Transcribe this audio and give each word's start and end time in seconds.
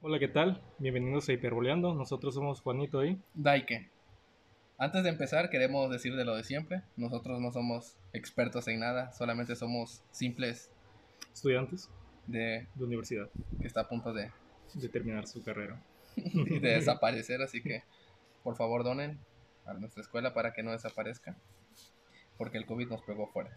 Hola, 0.00 0.20
¿qué 0.20 0.28
tal? 0.28 0.62
Bienvenidos 0.78 1.28
a 1.28 1.32
Hiperboleando. 1.32 1.92
Nosotros 1.92 2.32
somos 2.32 2.60
Juanito 2.60 3.04
y 3.04 3.20
Daike. 3.34 3.90
Antes 4.78 5.02
de 5.02 5.08
empezar, 5.08 5.50
queremos 5.50 5.90
decir 5.90 6.14
de 6.14 6.24
lo 6.24 6.36
de 6.36 6.44
siempre. 6.44 6.82
Nosotros 6.96 7.40
no 7.40 7.50
somos 7.50 7.96
expertos 8.12 8.68
en 8.68 8.78
nada, 8.78 9.10
solamente 9.12 9.56
somos 9.56 10.04
simples 10.12 10.70
estudiantes 11.34 11.90
de 12.28 12.68
de 12.76 12.84
universidad 12.84 13.28
que 13.60 13.66
está 13.66 13.80
a 13.80 13.88
punto 13.88 14.12
de, 14.12 14.30
de 14.74 14.88
terminar 14.88 15.26
su 15.26 15.42
carrera. 15.42 15.82
de 16.14 16.60
desaparecer, 16.60 17.42
así 17.42 17.60
que 17.60 17.82
por 18.44 18.54
favor 18.54 18.84
donen 18.84 19.18
a 19.66 19.74
nuestra 19.74 20.00
escuela 20.00 20.32
para 20.32 20.52
que 20.52 20.62
no 20.62 20.70
desaparezca, 20.70 21.36
porque 22.36 22.58
el 22.58 22.66
COVID 22.66 22.86
nos 22.86 23.02
pegó 23.02 23.26
fuerte. 23.26 23.56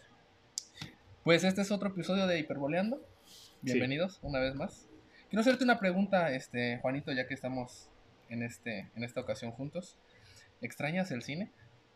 Pues 1.22 1.44
este 1.44 1.60
es 1.60 1.70
otro 1.70 1.90
episodio 1.90 2.26
de 2.26 2.40
Hiperboleando. 2.40 3.00
Bienvenidos 3.60 4.18
una 4.22 4.40
vez 4.40 4.56
más. 4.56 4.88
Quiero 5.32 5.40
hacerte 5.40 5.64
una 5.64 5.78
pregunta, 5.78 6.30
este 6.30 6.76
Juanito, 6.82 7.10
ya 7.10 7.26
que 7.26 7.32
estamos 7.32 7.88
en 8.28 8.42
este 8.42 8.90
en 8.94 9.02
esta 9.02 9.22
ocasión 9.22 9.50
juntos. 9.50 9.96
¿Extrañas 10.60 11.10
el 11.10 11.22
cine? 11.22 11.50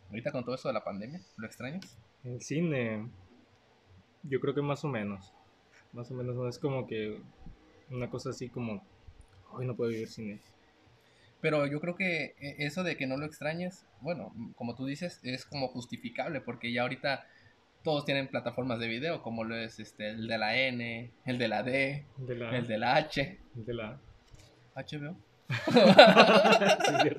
Ahorita 0.08 0.32
con 0.32 0.42
todo 0.42 0.54
esto 0.54 0.68
de 0.68 0.72
la 0.72 0.82
pandemia, 0.82 1.20
¿lo 1.36 1.46
extrañas? 1.46 1.98
El 2.24 2.40
cine, 2.40 3.10
yo 4.22 4.40
creo 4.40 4.54
que 4.54 4.62
más 4.62 4.86
o 4.86 4.88
menos. 4.88 5.34
Más 5.92 6.10
o 6.10 6.14
menos 6.14 6.34
no 6.34 6.48
es 6.48 6.58
como 6.58 6.86
que 6.86 7.20
una 7.90 8.08
cosa 8.08 8.30
así 8.30 8.48
como, 8.48 8.82
hoy 9.52 9.66
no 9.66 9.76
puedo 9.76 9.90
vivir 9.90 10.08
cine. 10.08 10.40
Pero 11.42 11.66
yo 11.66 11.78
creo 11.78 11.94
que 11.94 12.36
eh, 12.40 12.56
eso 12.60 12.84
de 12.84 12.96
que 12.96 13.06
no 13.06 13.18
lo 13.18 13.26
extrañes, 13.26 13.84
bueno, 14.00 14.34
como 14.54 14.74
tú 14.74 14.86
dices, 14.86 15.20
es 15.22 15.44
como 15.44 15.68
justificable, 15.68 16.40
porque 16.40 16.72
ya 16.72 16.80
ahorita 16.80 17.26
todos 17.86 18.04
tienen 18.04 18.26
plataformas 18.26 18.80
de 18.80 18.88
video, 18.88 19.22
como 19.22 19.44
lo 19.44 19.54
es 19.54 19.78
este, 19.78 20.08
el 20.08 20.26
de 20.26 20.38
la 20.38 20.56
N, 20.56 21.08
el 21.24 21.38
de 21.38 21.46
la 21.46 21.62
D, 21.62 22.04
De 22.16 22.34
la, 22.34 22.56
el 22.56 22.66
de 22.66 22.78
la 22.78 22.96
H. 22.96 23.38
de 23.54 23.74
la... 23.74 23.96
HBO. 24.74 25.16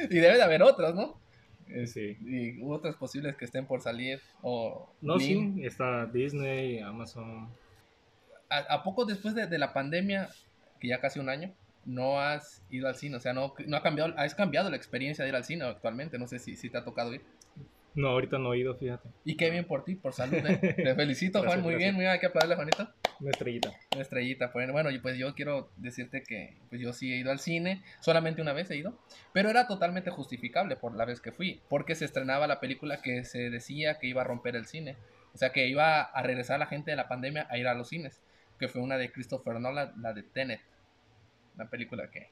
Sí, 0.00 0.10
y 0.10 0.16
debe 0.16 0.34
de 0.34 0.42
haber 0.42 0.64
otros, 0.64 0.96
¿no? 0.96 1.20
Sí. 1.86 2.18
Y 2.22 2.60
otros 2.64 2.96
posibles 2.96 3.36
que 3.36 3.44
estén 3.44 3.66
por 3.66 3.82
salir. 3.82 4.20
O 4.42 4.92
No, 5.00 5.20
sí, 5.20 5.54
está 5.62 6.06
Disney, 6.06 6.80
Amazon. 6.80 7.48
¿A, 8.50 8.58
a 8.74 8.82
poco 8.82 9.04
después 9.04 9.36
de, 9.36 9.46
de 9.46 9.58
la 9.58 9.72
pandemia, 9.72 10.28
que 10.80 10.88
ya 10.88 11.00
casi 11.00 11.20
un 11.20 11.28
año, 11.28 11.54
no 11.84 12.20
has 12.20 12.64
ido 12.68 12.88
al 12.88 12.96
cine? 12.96 13.16
O 13.16 13.20
sea, 13.20 13.32
no, 13.32 13.54
no 13.64 13.76
ha 13.76 13.82
cambiado, 13.82 14.12
has 14.16 14.34
cambiado 14.34 14.70
la 14.70 14.76
experiencia 14.76 15.22
de 15.22 15.28
ir 15.30 15.36
al 15.36 15.44
cine 15.44 15.64
actualmente. 15.64 16.18
No 16.18 16.26
sé 16.26 16.40
si, 16.40 16.56
si 16.56 16.68
te 16.68 16.78
ha 16.78 16.84
tocado 16.84 17.14
ir. 17.14 17.22
No, 17.94 18.08
ahorita 18.08 18.38
no 18.38 18.52
he 18.52 18.58
ido, 18.58 18.74
fíjate. 18.74 19.08
Y 19.24 19.36
qué 19.36 19.50
bien 19.50 19.66
por 19.66 19.84
ti, 19.84 19.94
por 19.94 20.12
salud. 20.12 20.34
¿eh? 20.34 20.56
Te 20.76 20.94
felicito, 20.94 21.38
Juan. 21.38 21.44
Gracias, 21.44 21.64
Muy 21.64 21.72
gracias. 21.74 21.92
bien, 21.92 21.98
mira, 21.98 22.12
hay 22.12 22.18
que 22.18 22.26
aplaudirle, 22.26 22.56
Juanito. 22.56 22.88
Una 23.20 23.30
estrellita. 23.30 23.72
Una 23.92 24.02
estrellita. 24.02 24.52
Pues, 24.52 24.72
bueno, 24.72 24.90
y 24.90 24.98
pues 24.98 25.16
yo 25.16 25.32
quiero 25.34 25.70
decirte 25.76 26.24
que 26.24 26.56
pues 26.68 26.80
yo 26.80 26.92
sí 26.92 27.12
he 27.12 27.18
ido 27.18 27.30
al 27.30 27.38
cine, 27.38 27.84
solamente 28.00 28.42
una 28.42 28.52
vez 28.52 28.68
he 28.70 28.76
ido, 28.76 28.98
pero 29.32 29.48
era 29.48 29.68
totalmente 29.68 30.10
justificable 30.10 30.74
por 30.74 30.96
la 30.96 31.04
vez 31.04 31.20
que 31.20 31.30
fui, 31.30 31.60
porque 31.68 31.94
se 31.94 32.04
estrenaba 32.04 32.48
la 32.48 32.58
película 32.58 33.00
que 33.00 33.24
se 33.24 33.50
decía 33.50 33.98
que 34.00 34.08
iba 34.08 34.22
a 34.22 34.24
romper 34.24 34.56
el 34.56 34.66
cine, 34.66 34.96
o 35.32 35.38
sea 35.38 35.50
que 35.50 35.68
iba 35.68 36.02
a 36.02 36.22
regresar 36.22 36.58
la 36.58 36.66
gente 36.66 36.90
de 36.90 36.96
la 36.96 37.06
pandemia 37.06 37.46
a 37.48 37.58
ir 37.58 37.68
a 37.68 37.74
los 37.74 37.88
cines, 37.88 38.20
que 38.58 38.66
fue 38.66 38.82
una 38.82 38.96
de 38.96 39.12
Christopher 39.12 39.60
Nolan, 39.60 39.92
la 40.02 40.12
de 40.12 40.24
Tenet, 40.24 40.60
una 41.54 41.70
película 41.70 42.10
que 42.10 42.30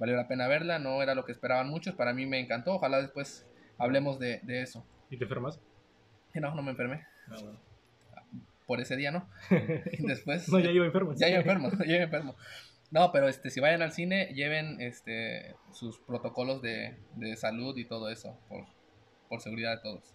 valió 0.00 0.16
la 0.16 0.26
pena 0.26 0.48
verla, 0.48 0.80
no 0.80 1.00
era 1.02 1.14
lo 1.14 1.24
que 1.24 1.32
esperaban 1.32 1.68
muchos, 1.68 1.94
para 1.94 2.12
mí 2.12 2.26
me 2.26 2.40
encantó, 2.40 2.74
ojalá 2.74 3.00
después 3.00 3.46
hablemos 3.78 4.18
de, 4.18 4.40
de 4.42 4.62
eso. 4.62 4.84
¿Y 5.10 5.16
te 5.16 5.24
enfermas? 5.24 5.60
No, 6.34 6.52
no 6.52 6.62
me 6.62 6.72
enfermé, 6.72 7.06
Ah, 7.28 7.36
bueno. 7.40 7.60
por 8.66 8.80
ese 8.80 8.96
día 8.96 9.12
no, 9.12 9.28
y 9.92 10.04
después... 10.04 10.48
No, 10.48 10.58
ya 10.58 10.70
iba 10.72 10.84
enfermo. 10.84 11.14
Ya 11.14 11.28
yo 11.28 11.36
enfermo, 11.36 11.70
ya 11.78 11.84
yo 11.96 12.02
enfermo. 12.02 12.34
No, 12.90 13.12
pero 13.12 13.28
este, 13.28 13.50
si 13.50 13.60
vayan 13.60 13.82
al 13.82 13.92
cine, 13.92 14.32
lleven 14.34 14.80
este, 14.80 15.54
sus 15.72 16.00
protocolos 16.00 16.60
de, 16.60 16.96
de 17.14 17.36
salud 17.36 17.76
y 17.78 17.84
todo 17.84 18.08
eso, 18.10 18.36
por, 18.48 18.64
por 19.28 19.40
seguridad 19.42 19.76
de 19.76 19.82
todos. 19.82 20.12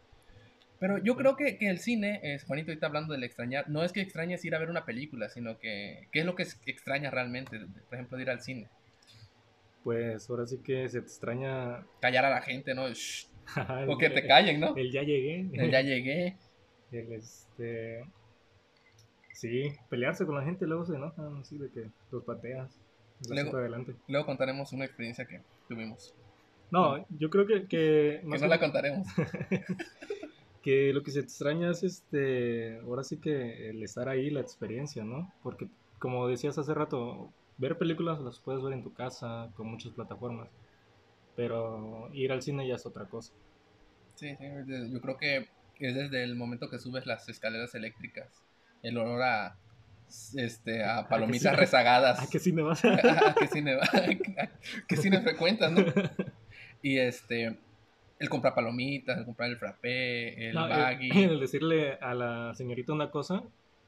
Pero 0.78 0.98
yo 0.98 1.16
creo 1.16 1.38
que, 1.38 1.58
que 1.58 1.70
el 1.70 1.80
cine, 1.80 2.20
es, 2.22 2.44
Juanito, 2.44 2.72
ahorita 2.72 2.88
hablando 2.88 3.14
del 3.14 3.24
extrañar, 3.24 3.70
no 3.70 3.84
es 3.84 3.94
que 3.94 4.02
extrañes 4.02 4.44
ir 4.44 4.56
a 4.56 4.60
ver 4.60 4.70
una 4.70 4.84
película, 4.86 5.30
sino 5.30 5.58
que, 5.58 6.10
¿qué 6.12 6.20
es 6.20 6.26
lo 6.26 6.36
que 6.36 6.44
es- 6.44 6.60
extrañas 6.66 7.14
realmente? 7.14 7.60
Por 7.88 7.94
ejemplo, 7.96 8.18
de 8.18 8.24
ir 8.24 8.30
al 8.30 8.42
cine. 8.42 8.68
Pues 9.86 10.30
ahora 10.30 10.46
sí 10.46 10.60
que 10.62 10.88
se 10.90 11.00
te 11.00 11.06
extraña. 11.08 11.86
Callar 12.02 12.26
a 12.26 12.30
la 12.30 12.42
gente, 12.42 12.74
¿no? 12.76 12.90
Shh, 12.90 13.29
o 13.88 13.98
que 13.98 14.10
te 14.10 14.28
callen, 14.28 14.60
¿no? 14.60 14.76
El 14.76 14.92
ya 14.92 15.02
llegué. 15.04 15.48
El 15.54 15.72
ya 15.72 15.82
llegué. 15.82 16.36
El 16.92 17.14
este. 17.14 18.04
Sí, 19.34 19.72
pelearse 19.90 20.26
con 20.26 20.36
la 20.36 20.44
gente 20.44 20.66
luego 20.68 20.86
se 20.86 20.96
enojan, 20.96 21.38
así 21.38 21.58
de 21.58 21.70
que 21.70 21.88
los 22.12 22.24
pateas. 22.24 22.78
los 23.22 23.30
Luego- 23.32 23.58
adelante. 23.58 23.94
Luego 24.08 24.26
contaremos 24.26 24.74
una 24.74 24.86
experiencia 24.86 25.26
que 25.26 25.42
tuvimos. 25.68 26.14
No, 26.72 27.06
yo 27.18 27.30
creo 27.30 27.46
que, 27.48 27.62
que, 27.68 27.68
Que 27.68 28.22
más 28.26 28.42
no 28.42 28.46
que- 28.46 28.50
la 28.50 28.60
contaremos. 28.60 29.08
que 30.62 30.92
lo 30.94 31.04
que 31.04 31.12
se 31.12 31.20
extraña 31.22 31.72
es 31.72 31.84
este. 31.84 32.80
Ahora 32.80 33.04
sí 33.04 33.18
que 33.18 33.70
el 33.70 33.82
estar 33.84 34.10
ahí, 34.10 34.30
la 34.30 34.42
experiencia, 34.42 35.04
¿no? 35.04 35.32
Porque, 35.42 35.68
como 36.00 36.28
decías 36.28 36.58
hace 36.58 36.74
rato, 36.74 37.32
ver 37.58 37.78
películas 37.78 38.20
las 38.22 38.40
puedes 38.40 38.62
ver 38.64 38.74
en 38.74 38.84
tu 38.84 38.94
casa, 38.94 39.50
con 39.56 39.68
muchas 39.68 39.94
plataformas. 39.94 40.50
Pero 41.40 42.10
ir 42.14 42.34
al 42.34 42.42
cine 42.42 42.68
ya 42.68 42.76
es 42.76 42.86
otra 42.86 43.06
cosa. 43.06 43.32
Sí, 44.16 44.36
sí, 44.36 44.46
yo 44.92 45.00
creo 45.00 45.16
que 45.18 45.48
es 45.80 45.96
desde 45.96 46.22
el 46.22 46.36
momento 46.36 46.70
que 46.70 46.80
subes 46.80 47.06
las 47.06 47.30
escaleras 47.30 47.74
eléctricas, 47.76 48.44
el 48.84 48.98
olor 48.98 49.22
a, 49.24 49.56
este, 50.36 50.84
a 50.84 51.08
palomitas 51.08 51.52
sí? 51.54 51.56
rezagadas. 51.56 52.20
¿A 52.20 52.30
qué 52.30 52.40
cine 52.40 52.62
vas? 52.62 52.84
¿A 52.84 53.36
qué 53.40 53.48
cine? 53.48 53.76
¿A 53.76 54.50
qué 54.90 54.98
cine 54.98 55.22
frecuentas, 55.22 55.72
no? 55.72 55.86
Y 56.82 56.98
este, 56.98 57.58
el 58.20 58.28
comprar 58.28 58.54
palomitas, 58.54 59.18
el 59.18 59.24
comprar 59.24 59.50
el 59.50 59.58
frappé, 59.58 60.50
el 60.50 60.56
No, 60.56 60.68
baggy, 60.68 61.24
el 61.24 61.40
decirle 61.40 61.94
a 62.02 62.14
la 62.14 62.54
señorita 62.54 62.92
una 62.92 63.12
cosa 63.12 63.44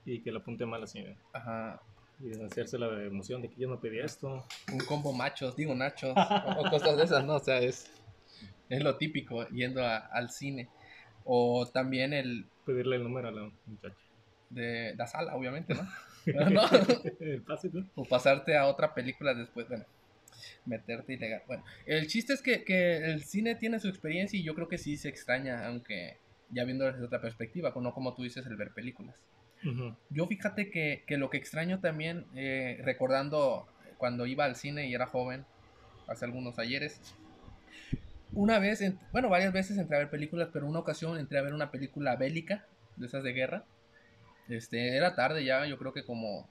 y 0.05 0.21
que 0.21 0.31
la 0.31 0.39
apunte 0.39 0.65
mal 0.65 0.79
la 0.79 0.87
señora. 0.87 1.17
ajá, 1.33 1.81
Y 2.23 2.39
hacerse 2.43 2.77
la 2.77 2.87
emoción 3.03 3.41
de 3.41 3.49
que 3.49 3.55
yo 3.61 3.67
no 3.67 3.79
pedí 3.79 3.99
esto. 3.99 4.45
un 4.71 4.79
combo 4.79 5.11
machos, 5.13 5.55
digo 5.55 5.73
nachos, 5.73 6.11
o, 6.15 6.69
cosas 6.69 6.97
de 6.97 7.03
esas, 7.03 7.25
¿no? 7.25 7.35
O 7.35 7.39
sea, 7.39 7.59
es, 7.59 7.89
es 8.69 8.83
lo 8.83 8.97
típico 8.97 9.47
yendo 9.49 9.83
a- 9.85 9.97
al 9.97 10.29
cine. 10.29 10.69
O 11.23 11.65
también 11.67 12.13
el 12.13 12.45
Pedirle 12.65 12.97
el 12.97 13.03
número 13.03 13.29
a 13.29 13.31
la 13.31 13.51
muchacha. 13.65 13.95
de 14.49 14.93
la 14.95 15.07
sala, 15.07 15.35
obviamente, 15.35 15.73
¿no? 15.73 15.83
¿No? 16.51 16.61
El 17.19 17.41
pase, 17.41 17.69
¿no? 17.73 17.87
o 17.95 18.05
pasarte 18.05 18.55
a 18.55 18.67
otra 18.67 18.93
película 18.93 19.33
después, 19.33 19.67
bueno, 19.67 19.85
meterte 20.65 21.13
ilegal. 21.13 21.41
Bueno, 21.47 21.63
el 21.87 22.07
chiste 22.07 22.33
es 22.33 22.41
que, 22.43 22.63
que 22.63 22.97
el 22.97 23.23
cine 23.23 23.55
tiene 23.55 23.79
su 23.79 23.87
experiencia 23.87 24.39
y 24.39 24.43
yo 24.43 24.53
creo 24.53 24.67
que 24.67 24.77
sí 24.77 24.97
se 24.97 25.09
extraña, 25.09 25.65
aunque 25.65 26.17
ya 26.51 26.63
viendo 26.65 26.85
desde 26.85 27.03
otra 27.03 27.21
perspectiva, 27.21 27.73
no 27.75 27.93
como 27.93 28.13
tú 28.13 28.23
dices, 28.23 28.45
el 28.45 28.55
ver 28.55 28.71
películas. 28.71 29.15
Yo 30.09 30.27
fíjate 30.27 30.71
que, 30.71 31.03
que 31.07 31.17
lo 31.17 31.29
que 31.29 31.37
extraño 31.37 31.79
también, 31.79 32.25
eh, 32.35 32.79
recordando 32.83 33.67
cuando 33.97 34.25
iba 34.25 34.45
al 34.45 34.55
cine 34.55 34.87
y 34.87 34.93
era 34.95 35.05
joven, 35.05 35.45
hace 36.07 36.25
algunos 36.25 36.57
ayeres, 36.59 36.99
una 38.33 38.59
vez, 38.59 38.81
en- 38.81 38.99
bueno, 39.11 39.29
varias 39.29 39.53
veces 39.53 39.77
entré 39.77 39.95
a 39.97 39.99
ver 39.99 40.09
películas, 40.09 40.49
pero 40.51 40.65
una 40.67 40.79
ocasión 40.79 41.17
entré 41.17 41.37
a 41.37 41.41
ver 41.41 41.53
una 41.53 41.69
película 41.71 42.15
bélica, 42.15 42.65
de 42.95 43.05
esas 43.07 43.23
de 43.23 43.33
guerra. 43.33 43.65
Este, 44.47 44.95
era 44.97 45.15
tarde 45.15 45.43
ya, 45.45 45.65
yo 45.65 45.77
creo 45.77 45.93
que 45.93 46.03
como, 46.03 46.49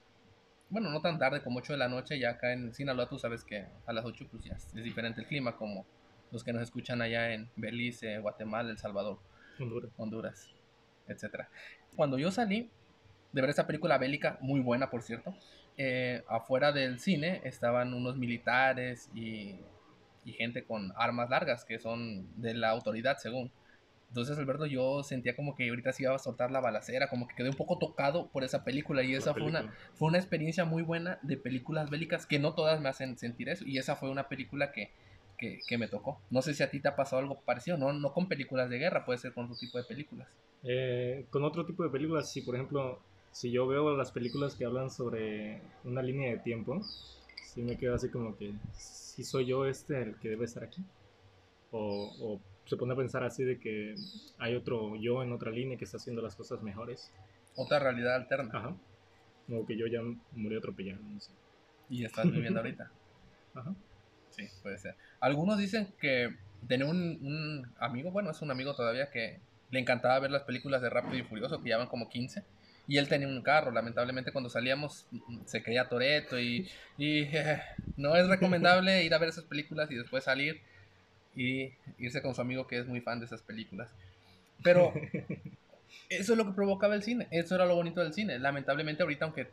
bueno, 0.69 0.91
no 0.91 1.00
tan 1.00 1.19
tarde, 1.19 1.43
como 1.43 1.59
8 1.59 1.72
de 1.72 1.78
la 1.78 1.88
noche, 1.88 2.19
ya 2.19 2.31
acá 2.31 2.53
en 2.53 2.72
Sinaloa 2.75 3.09
tú 3.09 3.19
sabes 3.19 3.44
que 3.44 3.66
a 3.87 3.93
las 3.93 4.04
8 4.04 4.26
pues 4.31 4.44
ya 4.44 4.54
es 4.54 4.66
es 4.75 4.84
diferente 4.84 5.20
el 5.20 5.26
clima, 5.26 5.56
como 5.56 5.84
los 6.31 6.44
que 6.44 6.53
nos 6.53 6.62
escuchan 6.62 7.03
allá 7.03 7.32
en 7.32 7.50
Belice, 7.56 8.19
Guatemala, 8.19 8.70
El 8.70 8.78
Salvador. 8.78 9.19
Honduras. 9.59 9.91
Honduras, 9.97 10.50
etcétera. 11.09 11.49
Cuando 11.97 12.19
yo 12.19 12.31
salí 12.31 12.70
de 13.33 13.41
ver 13.41 13.51
esa 13.51 13.67
película 13.67 13.99
bélica, 13.99 14.39
muy 14.41 14.61
buena 14.61 14.91
por 14.91 15.03
cierto, 15.03 15.35
eh, 15.77 16.23
afuera 16.29 16.73
del 16.73 16.99
cine 16.99 17.41
estaban 17.44 17.94
unos 17.94 18.17
militares 18.17 19.09
y, 19.15 19.56
y 20.25 20.32
gente 20.32 20.65
con 20.65 20.93
armas 20.97 21.31
largas 21.31 21.65
que 21.65 21.79
son 21.79 22.29
de 22.41 22.55
la 22.55 22.71
autoridad 22.71 23.19
según. 23.19 23.50
Entonces, 24.09 24.37
Alberto, 24.38 24.67
yo 24.67 25.05
sentía 25.05 25.37
como 25.37 25.55
que 25.55 25.69
ahorita 25.69 25.93
se 25.93 26.03
iba 26.03 26.15
a 26.15 26.19
soltar 26.19 26.50
la 26.50 26.61
balacera, 26.61 27.09
como 27.09 27.29
que 27.29 27.37
quedé 27.37 27.49
un 27.49 27.55
poco 27.55 27.79
tocado 27.79 28.27
por 28.27 28.43
esa 28.43 28.65
película 28.65 29.05
y 29.05 29.15
esa 29.15 29.33
fue 29.33 29.44
una, 29.44 29.73
fue 29.94 30.09
una 30.09 30.19
experiencia 30.19 30.65
muy 30.65 30.83
buena 30.83 31.21
de 31.23 31.37
películas 31.37 31.91
bélicas 31.91 32.26
que 32.26 32.41
no 32.41 32.55
todas 32.55 32.81
me 32.81 32.88
hacen 32.88 33.17
sentir 33.17 33.49
eso 33.49 33.65
y 33.65 33.79
esa 33.79 33.94
fue 33.94 34.11
una 34.11 34.29
película 34.29 34.73
que, 34.73 34.91
que, 35.38 35.61
que 35.65 35.79
me 35.79 35.87
tocó. 35.87 36.21
No 36.29 36.43
sé 36.43 36.55
si 36.55 36.65
a 36.65 36.71
ti 36.71 36.81
te 36.81 36.88
ha 36.88 36.97
pasado 36.97 37.23
algo 37.23 37.41
parecido, 37.43 37.79
no, 37.79 37.93
no 37.93 38.12
con 38.12 38.29
películas 38.29 38.69
de 38.69 38.79
guerra, 38.79 39.05
puede 39.05 39.21
ser 39.21 39.33
con 39.33 39.44
otro 39.44 39.56
tipo 39.56 39.79
de 39.79 39.85
películas. 39.85 40.29
Eh, 40.65 41.26
con 41.31 41.44
otro 41.44 41.65
tipo 41.65 41.85
de 41.85 41.91
películas, 41.91 42.33
si 42.33 42.41
por 42.43 42.56
ejemplo, 42.56 43.00
si 43.32 43.50
yo 43.50 43.67
veo 43.67 43.97
las 43.97 44.12
películas 44.12 44.55
que 44.55 44.65
hablan 44.65 44.91
sobre 44.91 45.61
una 45.85 46.03
línea 46.03 46.31
de 46.31 46.38
tiempo, 46.38 46.82
sí 47.43 47.62
me 47.62 47.77
quedo 47.77 47.94
así 47.94 48.09
como 48.09 48.37
que, 48.37 48.55
si 48.73 49.25
soy 49.25 49.47
yo 49.47 49.67
este 49.67 50.03
el 50.03 50.17
que 50.17 50.29
debe 50.29 50.44
estar 50.44 50.65
aquí. 50.65 50.82
O, 51.73 52.12
o 52.21 52.41
se 52.67 52.77
pone 52.77 52.93
a 52.93 52.97
pensar 52.97 53.23
así 53.25 53.44
de 53.44 53.59
que 53.59 53.94
hay 54.38 54.55
otro 54.55 54.97
yo 54.97 55.23
en 55.23 55.32
otra 55.32 55.50
línea 55.50 55.77
que 55.77 55.85
está 55.85 55.97
haciendo 55.97 56.23
las 56.23 56.37
cosas 56.37 56.62
mejores. 56.62 57.12
Otra 57.56 57.79
realidad 57.79 58.17
alterna. 58.17 58.50
Ajá. 58.53 58.77
Como 59.47 59.67
que 59.67 59.76
yo 59.76 59.87
ya 59.87 60.00
murió 60.33 60.59
atropellado, 60.59 61.03
no 61.03 61.21
sé. 61.21 61.33
Y 61.88 62.05
estás 62.05 62.31
viviendo 62.31 62.61
ahorita. 62.61 62.91
Ajá. 63.55 63.75
Sí, 64.31 64.47
puede 64.62 64.79
ser. 64.79 64.94
Algunos 65.19 65.59
dicen 65.59 65.93
que 66.00 66.37
tenía 66.69 66.87
un, 66.87 67.19
un 67.23 67.73
amigo, 67.79 68.11
bueno, 68.11 68.31
es 68.31 68.41
un 68.43 68.50
amigo 68.50 68.75
todavía 68.75 69.11
que 69.11 69.41
le 69.71 69.81
encantaba 69.81 70.19
ver 70.21 70.31
las 70.31 70.43
películas 70.43 70.83
de 70.83 70.91
Rápido 70.91 71.17
y 71.17 71.23
Furioso, 71.23 71.61
que 71.62 71.71
ya 71.71 71.79
van 71.79 71.88
como 71.88 72.09
15. 72.09 72.44
Y 72.90 72.98
él 72.98 73.08
tenía 73.08 73.28
un 73.28 73.40
carro, 73.40 73.70
lamentablemente 73.70 74.32
cuando 74.32 74.50
salíamos 74.50 75.06
mm, 75.12 75.44
se 75.44 75.62
creía 75.62 75.88
Toreto 75.88 76.40
y, 76.40 76.69
y 76.98 77.20
eh, 77.20 77.62
no 77.96 78.16
es 78.16 78.26
recomendable 78.26 79.04
ir 79.04 79.14
a 79.14 79.19
ver 79.19 79.28
esas 79.28 79.44
películas 79.44 79.88
y 79.92 79.94
después 79.94 80.25
salir 80.25 80.60
y 81.37 81.70
irse 81.98 82.20
con 82.20 82.34
su 82.34 82.40
amigo 82.40 82.66
que 82.66 82.81
es 82.81 82.88
muy 82.88 83.00
fan 83.00 83.20
de 83.20 83.26
esas 83.26 83.42
películas. 83.42 83.88
Pero 84.64 84.92
eso 86.08 86.32
es 86.32 86.37
lo 86.37 86.46
que 86.46 86.50
provocaba 86.50 86.96
el 86.96 87.04
cine, 87.04 87.28
eso 87.31 87.54
era 87.54 87.64
lo 87.64 87.76
bonito 87.76 88.00
del 88.00 88.12
cine. 88.12 88.40
Lamentablemente 88.40 89.04
ahorita 89.04 89.25
aunque 89.25 89.46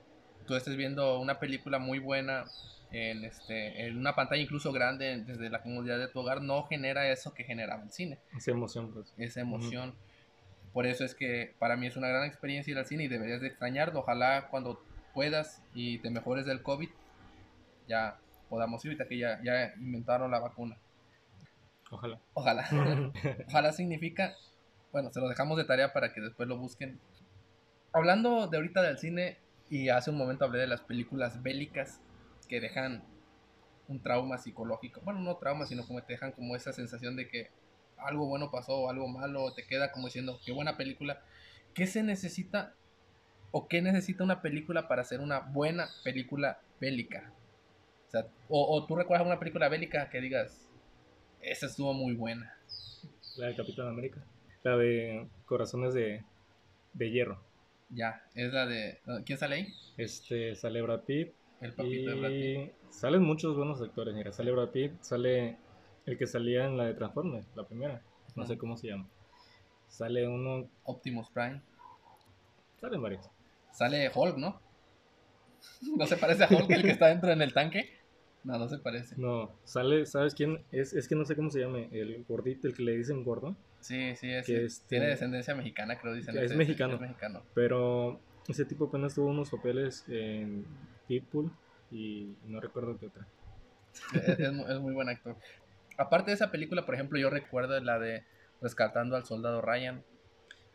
tú 0.47 0.55
estés 0.55 0.75
viendo 0.75 1.19
una 1.19 1.39
película 1.39 1.77
muy 1.77 1.99
buena 1.99 2.45
en, 2.91 3.23
este, 3.23 3.85
en 3.85 3.99
una 3.99 4.15
pantalla 4.15 4.41
incluso 4.41 4.71
grande 4.71 5.15
desde 5.27 5.51
la 5.51 5.61
comodidad 5.61 5.99
de 5.99 6.07
tu 6.07 6.21
hogar, 6.21 6.41
no 6.41 6.63
genera 6.63 7.07
eso 7.11 7.35
que 7.35 7.43
generaba 7.43 7.83
el 7.83 7.91
cine. 7.91 8.17
Esa 8.35 8.49
emoción, 8.49 8.91
pues. 8.91 9.13
Esa 9.15 9.41
emoción. 9.41 9.93
Por 10.73 10.85
eso 10.85 11.03
es 11.03 11.15
que 11.15 11.55
para 11.59 11.75
mí 11.75 11.87
es 11.87 11.97
una 11.97 12.07
gran 12.07 12.25
experiencia 12.25 12.71
ir 12.71 12.77
al 12.77 12.85
cine 12.85 13.05
y 13.05 13.07
deberías 13.07 13.41
de 13.41 13.47
extrañarlo. 13.47 14.01
Ojalá 14.01 14.47
cuando 14.49 14.81
puedas 15.13 15.63
y 15.73 15.99
te 15.99 16.09
mejores 16.09 16.45
del 16.45 16.61
COVID, 16.61 16.89
ya 17.87 18.19
podamos 18.49 18.83
ir 18.85 18.91
ahorita 18.91 19.07
que 19.07 19.17
ya, 19.17 19.41
ya 19.43 19.73
inventaron 19.77 20.31
la 20.31 20.39
vacuna. 20.39 20.77
Ojalá. 21.89 22.19
Ojalá. 22.33 22.67
Ojalá 23.47 23.71
significa, 23.71 24.35
bueno, 24.91 25.11
se 25.11 25.19
lo 25.19 25.29
dejamos 25.29 25.57
de 25.57 25.65
tarea 25.65 25.93
para 25.93 26.13
que 26.13 26.21
después 26.21 26.47
lo 26.47 26.57
busquen. 26.57 26.99
Hablando 27.93 28.47
de 28.47 28.57
ahorita 28.57 28.81
del 28.81 28.97
cine, 28.97 29.37
y 29.69 29.89
hace 29.89 30.11
un 30.11 30.17
momento 30.17 30.45
hablé 30.45 30.59
de 30.59 30.67
las 30.67 30.81
películas 30.81 31.41
bélicas 31.43 31.99
que 32.47 32.61
dejan 32.61 33.03
un 33.87 34.01
trauma 34.01 34.37
psicológico. 34.37 35.01
Bueno, 35.01 35.19
no 35.21 35.37
trauma, 35.37 35.65
sino 35.65 35.85
como 35.85 36.01
te 36.01 36.13
dejan 36.13 36.31
como 36.31 36.55
esa 36.55 36.73
sensación 36.73 37.15
de 37.15 37.27
que 37.27 37.49
algo 37.99 38.27
bueno 38.27 38.51
pasó 38.51 38.77
o 38.77 38.89
algo 38.89 39.07
malo, 39.07 39.53
te 39.53 39.65
queda 39.65 39.91
como 39.91 40.07
diciendo, 40.07 40.39
qué 40.45 40.51
buena 40.51 40.77
película. 40.77 41.21
¿Qué 41.73 41.87
se 41.87 42.03
necesita 42.03 42.73
o 43.51 43.67
qué 43.67 43.81
necesita 43.81 44.23
una 44.23 44.41
película 44.41 44.87
para 44.87 45.03
ser 45.03 45.19
una 45.19 45.39
buena 45.39 45.89
película 46.03 46.59
bélica? 46.79 47.31
O, 48.07 48.09
sea, 48.09 48.27
o, 48.49 48.85
tú 48.85 48.95
recuerdas 48.95 49.27
una 49.27 49.39
película 49.39 49.69
bélica 49.69 50.09
que 50.09 50.21
digas, 50.21 50.67
esa 51.41 51.65
estuvo 51.65 51.93
muy 51.93 52.13
buena. 52.13 52.55
La 53.37 53.47
de 53.47 53.55
Capitán 53.55 53.87
América. 53.87 54.23
La 54.63 54.77
de 54.77 55.27
Corazones 55.45 55.93
de, 55.93 56.23
de 56.93 57.11
Hierro. 57.11 57.41
Ya, 57.89 58.23
es 58.35 58.51
la 58.51 58.65
de... 58.65 58.99
¿Quién 59.25 59.37
sale 59.37 59.55
ahí? 59.55 59.73
Este, 59.97 60.55
sale 60.55 60.81
Brad 60.81 61.01
Pitt. 61.01 61.33
El 61.61 61.73
papito 61.73 62.09
de 62.09 62.15
Brad 62.15 62.29
Pitt. 62.29 62.73
Salen 62.89 63.21
muchos 63.21 63.55
buenos 63.55 63.81
actores, 63.81 64.15
mira, 64.15 64.31
sale 64.31 64.51
Brad 64.51 64.69
Pitt, 64.69 65.01
sale 65.01 65.57
el 66.07 66.17
que 66.17 66.25
salía 66.25 66.65
en 66.65 66.77
la 66.77 66.85
de 66.85 66.95
Transformers, 66.95 67.45
la 67.55 67.67
primera, 67.67 68.01
no 68.35 68.47
sé 68.47 68.57
cómo 68.57 68.77
se 68.77 68.87
llama. 68.87 69.07
Sale 69.87 70.27
uno... 70.27 70.67
Optimus 70.83 71.29
Prime. 71.29 71.61
Salen 72.79 73.01
varios. 73.01 73.29
Sale 73.71 74.09
Hulk, 74.13 74.37
¿no? 74.37 74.59
¿No 75.97 76.05
se 76.07 76.17
parece 76.17 76.45
a 76.45 76.47
Hulk 76.47 76.71
el 76.71 76.81
que 76.81 76.91
está 76.91 77.07
dentro 77.07 77.31
en 77.31 77.41
el 77.41 77.53
tanque? 77.53 77.89
No, 78.43 78.57
no 78.57 78.69
se 78.69 78.77
parece. 78.77 79.15
No, 79.17 79.51
sale, 79.65 80.05
¿sabes 80.05 80.33
quién? 80.33 80.63
Es, 80.71 80.93
es 80.93 81.07
que 81.07 81.15
no 81.15 81.25
sé 81.25 81.35
cómo 81.35 81.49
se 81.49 81.59
llame, 81.59 81.89
el 81.91 82.23
gordito, 82.23 82.67
el 82.67 82.73
que 82.73 82.83
le 82.83 82.95
dicen 82.95 83.23
gordo. 83.25 83.57
Sí, 83.81 84.15
sí, 84.15 84.31
es, 84.31 84.45
que 84.45 84.67
tiene 84.87 85.07
descendencia 85.07 85.53
mexicana, 85.53 85.99
creo, 85.99 86.13
dicen. 86.13 86.37
Es, 86.37 86.55
mexicano, 86.55 86.95
es 86.95 87.01
mexicano. 87.01 87.43
Pero 87.53 88.21
ese 88.47 88.63
tipo 88.63 88.85
apenas 88.85 89.15
tuvo 89.15 89.27
unos 89.27 89.49
papeles 89.49 90.05
en 90.07 90.65
Deadpool 91.09 91.51
y 91.91 92.35
no 92.45 92.61
recuerdo 92.61 92.97
qué 92.97 93.07
otra. 93.07 93.27
Es, 94.13 94.39
es, 94.39 94.79
muy 94.79 94.93
buen 94.93 95.09
actor. 95.09 95.35
Aparte 95.97 96.31
de 96.31 96.35
esa 96.35 96.51
película, 96.51 96.85
por 96.85 96.95
ejemplo, 96.95 97.19
yo 97.19 97.29
recuerdo 97.29 97.79
la 97.81 97.99
de 97.99 98.23
Rescatando 98.61 99.15
al 99.15 99.25
Soldado 99.25 99.61
Ryan. 99.61 100.03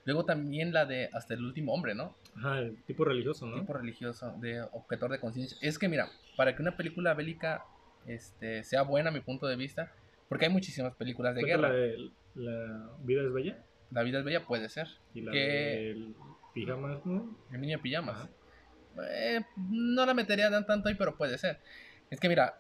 Luego 0.04 0.24
también 0.24 0.72
la 0.72 0.84
de 0.84 1.10
Hasta 1.12 1.34
el 1.34 1.44
Último 1.44 1.72
Hombre, 1.72 1.94
¿no? 1.94 2.16
Ajá, 2.36 2.58
el 2.58 2.82
tipo 2.84 3.04
religioso, 3.04 3.46
¿no? 3.46 3.60
Tipo 3.60 3.72
religioso, 3.74 4.34
de 4.40 4.62
objetor 4.72 5.10
de 5.12 5.20
conciencia. 5.20 5.56
Es 5.60 5.78
que 5.78 5.88
mira, 5.88 6.08
para 6.36 6.56
que 6.56 6.62
una 6.62 6.76
película 6.76 7.14
bélica 7.14 7.64
este, 8.06 8.64
sea 8.64 8.82
buena 8.82 9.10
a 9.10 9.12
mi 9.12 9.20
punto 9.20 9.46
de 9.46 9.56
vista, 9.56 9.92
porque 10.28 10.46
hay 10.46 10.52
muchísimas 10.52 10.94
películas 10.96 11.34
de 11.36 11.42
guerra. 11.44 11.69
La 11.69 11.74
de 11.74 12.10
La 12.34 12.90
vida 13.04 13.22
es 13.22 13.32
bella? 13.32 13.58
La 13.90 14.02
vida 14.02 14.19
es 14.19 14.24
bella 14.24 14.44
puede 14.44 14.69
ser. 14.69 14.88
Y 15.14 15.20
la 15.20 15.32
de 15.32 16.14
Pijamas, 16.52 17.04
¿no? 17.06 17.36
El 17.52 17.60
niño 17.60 17.76
en 17.76 17.82
pijamas. 17.82 18.28
Eh, 19.10 19.40
no 19.56 20.04
la 20.04 20.14
metería 20.14 20.50
tan 20.50 20.66
tanto 20.66 20.88
ahí, 20.88 20.94
pero 20.94 21.16
puede 21.16 21.38
ser. 21.38 21.60
Es 22.10 22.20
que 22.20 22.28
mira, 22.28 22.58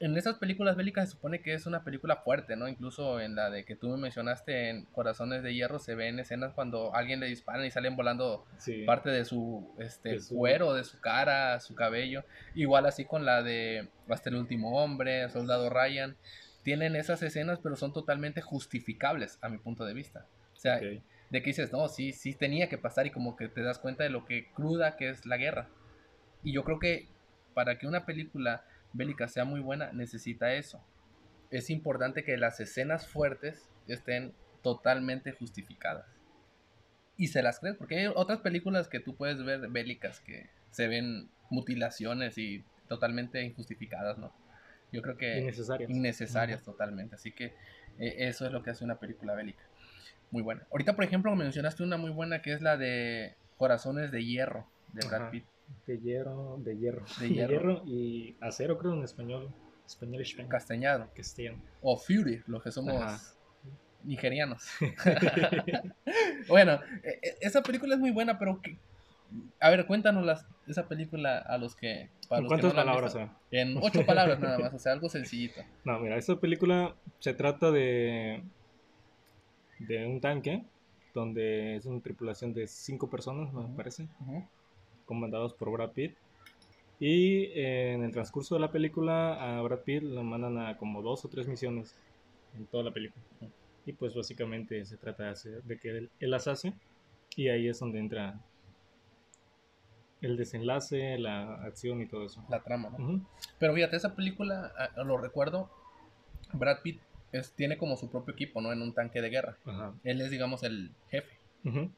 en 0.00 0.16
esas 0.16 0.36
películas 0.36 0.76
bélicas 0.76 1.04
se 1.04 1.12
supone 1.12 1.42
que 1.42 1.52
es 1.52 1.66
una 1.66 1.84
película 1.84 2.16
fuerte, 2.16 2.56
¿no? 2.56 2.66
Incluso 2.68 3.20
en 3.20 3.36
la 3.36 3.50
de 3.50 3.66
que 3.66 3.76
tú 3.76 3.90
me 3.90 3.98
mencionaste 3.98 4.70
en 4.70 4.86
Corazones 4.86 5.42
de 5.42 5.54
Hierro 5.54 5.78
se 5.78 5.94
ven 5.94 6.18
escenas 6.18 6.54
cuando 6.54 6.94
alguien 6.94 7.20
le 7.20 7.26
disparan 7.26 7.66
y 7.66 7.70
salen 7.70 7.96
volando 7.96 8.46
parte 8.86 9.10
de 9.10 9.26
su 9.26 9.74
este 9.78 10.08
de 10.08 10.20
su... 10.20 10.34
cuero, 10.34 10.72
de 10.72 10.84
su 10.84 10.98
cara, 11.00 11.60
su 11.60 11.74
cabello. 11.74 12.24
Igual 12.54 12.86
así 12.86 13.04
con 13.04 13.26
la 13.26 13.42
de 13.42 13.88
Hasta 14.08 14.30
el 14.30 14.36
último 14.36 14.82
hombre, 14.82 15.28
Soldado 15.28 15.68
Ryan. 15.68 16.16
Tienen 16.62 16.96
esas 16.96 17.22
escenas, 17.22 17.58
pero 17.62 17.76
son 17.76 17.92
totalmente 17.92 18.40
justificables 18.40 19.38
a 19.42 19.50
mi 19.50 19.58
punto 19.58 19.84
de 19.84 19.92
vista. 19.92 20.26
O 20.54 20.56
sea, 20.56 20.80
de 20.80 21.42
que 21.42 21.50
dices, 21.50 21.72
no, 21.72 21.88
sí, 21.88 22.12
sí 22.12 22.32
tenía 22.34 22.70
que 22.70 22.78
pasar 22.78 23.06
y 23.06 23.10
como 23.10 23.36
que 23.36 23.48
te 23.48 23.62
das 23.62 23.78
cuenta 23.78 24.04
de 24.04 24.10
lo 24.10 24.24
que 24.24 24.50
cruda 24.52 24.96
que 24.96 25.10
es 25.10 25.26
la 25.26 25.36
guerra. 25.36 25.68
Y 26.42 26.52
yo 26.52 26.64
creo 26.64 26.78
que 26.78 27.06
para 27.52 27.78
que 27.78 27.86
una 27.86 28.06
película 28.06 28.64
bélica 28.92 29.28
sea 29.28 29.44
muy 29.44 29.60
buena, 29.60 29.92
necesita 29.92 30.54
eso. 30.54 30.82
Es 31.50 31.70
importante 31.70 32.24
que 32.24 32.36
las 32.36 32.60
escenas 32.60 33.06
fuertes 33.06 33.68
estén 33.88 34.32
totalmente 34.62 35.32
justificadas. 35.32 36.06
Y 37.16 37.28
se 37.28 37.42
las 37.42 37.60
crees, 37.60 37.76
porque 37.76 37.98
hay 37.98 38.06
otras 38.06 38.40
películas 38.40 38.88
que 38.88 39.00
tú 39.00 39.14
puedes 39.14 39.44
ver 39.44 39.68
bélicas 39.68 40.20
que 40.20 40.48
se 40.70 40.88
ven 40.88 41.28
mutilaciones 41.50 42.38
y 42.38 42.64
totalmente 42.88 43.42
injustificadas, 43.42 44.18
¿no? 44.18 44.32
Yo 44.92 45.02
creo 45.02 45.16
que... 45.16 45.38
Innecesarias. 45.38 45.90
Innecesarias 45.90 46.62
totalmente. 46.62 47.14
Así 47.14 47.32
que 47.32 47.54
eh, 47.98 48.14
eso 48.18 48.46
es 48.46 48.52
lo 48.52 48.62
que 48.62 48.70
hace 48.70 48.84
una 48.84 48.98
película 48.98 49.34
bélica. 49.34 49.62
Muy 50.30 50.42
buena. 50.42 50.66
Ahorita, 50.70 50.94
por 50.94 51.04
ejemplo, 51.04 51.34
mencionaste 51.34 51.82
una 51.82 51.96
muy 51.96 52.10
buena 52.10 52.42
que 52.42 52.52
es 52.52 52.62
la 52.62 52.76
de 52.76 53.34
Corazones 53.58 54.10
de 54.10 54.24
Hierro, 54.24 54.66
de 54.92 55.06
Brad 55.06 55.30
Pitt. 55.30 55.44
De 55.86 55.98
hierro, 55.98 56.58
de 56.58 56.76
hierro. 56.76 57.04
De 57.18 57.28
hierro. 57.34 57.82
y 57.84 58.36
acero, 58.40 58.78
creo, 58.78 58.94
en 58.94 59.04
español. 59.04 59.52
Español, 59.86 60.22
español. 60.22 60.50
Castellano. 60.50 61.08
Castellano. 61.14 61.62
O 61.82 61.96
Fury, 61.96 62.42
los 62.46 62.62
que 62.62 62.70
somos 62.70 63.36
nigerianos. 64.04 64.64
bueno, 66.48 66.78
e, 67.02 67.08
e, 67.22 67.36
esa 67.40 67.62
película 67.62 67.94
es 67.94 68.00
muy 68.00 68.10
buena, 68.10 68.38
pero 68.38 68.60
que, 68.62 68.76
a 69.60 69.70
ver, 69.70 69.86
cuéntanos 69.86 70.44
esa 70.66 70.88
película 70.88 71.38
a 71.38 71.58
los 71.58 71.74
que. 71.74 72.08
Para 72.28 72.42
¿En 72.42 72.46
cuántas 72.46 72.72
palabras? 72.72 73.16
En 73.50 73.76
ocho 73.78 74.06
palabras 74.06 74.38
nada 74.38 74.58
más, 74.58 74.74
o 74.74 74.78
sea, 74.78 74.92
algo 74.92 75.08
sencillito. 75.08 75.60
No, 75.84 75.98
mira, 75.98 76.16
esa 76.16 76.38
película 76.38 76.94
se 77.18 77.34
trata 77.34 77.70
de. 77.70 78.42
de 79.80 80.06
un 80.06 80.20
tanque 80.20 80.62
donde 81.14 81.76
es 81.76 81.86
una 81.86 82.00
tripulación 82.00 82.54
de 82.54 82.68
cinco 82.68 83.10
personas, 83.10 83.52
me 83.52 83.66
parece 83.76 84.06
comandados 85.10 85.52
por 85.54 85.72
Brad 85.72 85.90
Pitt. 85.90 86.14
Y 87.00 87.46
eh, 87.46 87.94
en 87.94 88.04
el 88.04 88.12
transcurso 88.12 88.54
de 88.54 88.60
la 88.60 88.70
película 88.70 89.58
a 89.58 89.60
Brad 89.62 89.80
Pitt 89.80 90.04
lo 90.04 90.22
mandan 90.22 90.56
a 90.56 90.76
como 90.76 91.02
dos 91.02 91.24
o 91.24 91.28
tres 91.28 91.48
misiones 91.48 91.96
en 92.56 92.66
toda 92.66 92.84
la 92.84 92.92
película. 92.92 93.24
Y 93.86 93.92
pues 93.92 94.14
básicamente 94.14 94.84
se 94.84 94.96
trata 94.96 95.24
de, 95.24 95.30
hacer, 95.30 95.62
de 95.64 95.78
que 95.78 95.88
él, 95.98 96.10
las 96.20 96.46
hace 96.46 96.74
y 97.34 97.48
ahí 97.48 97.66
es 97.66 97.80
donde 97.80 97.98
entra 97.98 98.38
el 100.20 100.36
desenlace, 100.36 101.18
la 101.18 101.54
acción 101.64 102.00
y 102.02 102.06
todo 102.06 102.26
eso. 102.26 102.44
La 102.48 102.60
trama, 102.60 102.90
¿no? 102.96 103.26
Pero 103.58 103.74
fíjate, 103.74 103.96
esa 103.96 104.14
película, 104.14 104.72
ah, 104.78 105.02
lo 105.02 105.18
recuerdo, 105.18 105.68
Brad 106.52 106.82
Pitt 106.82 107.00
es, 107.32 107.50
tiene 107.52 107.78
como 107.78 107.96
su 107.96 108.08
propio 108.08 108.34
equipo, 108.34 108.60
¿no? 108.60 108.72
En 108.72 108.82
un 108.82 108.92
tanque 108.92 109.20
de 109.20 109.30
guerra. 109.30 109.56
Él 110.04 110.20
es, 110.20 110.30
digamos, 110.30 110.62
el 110.62 110.92
jefe 111.10 111.40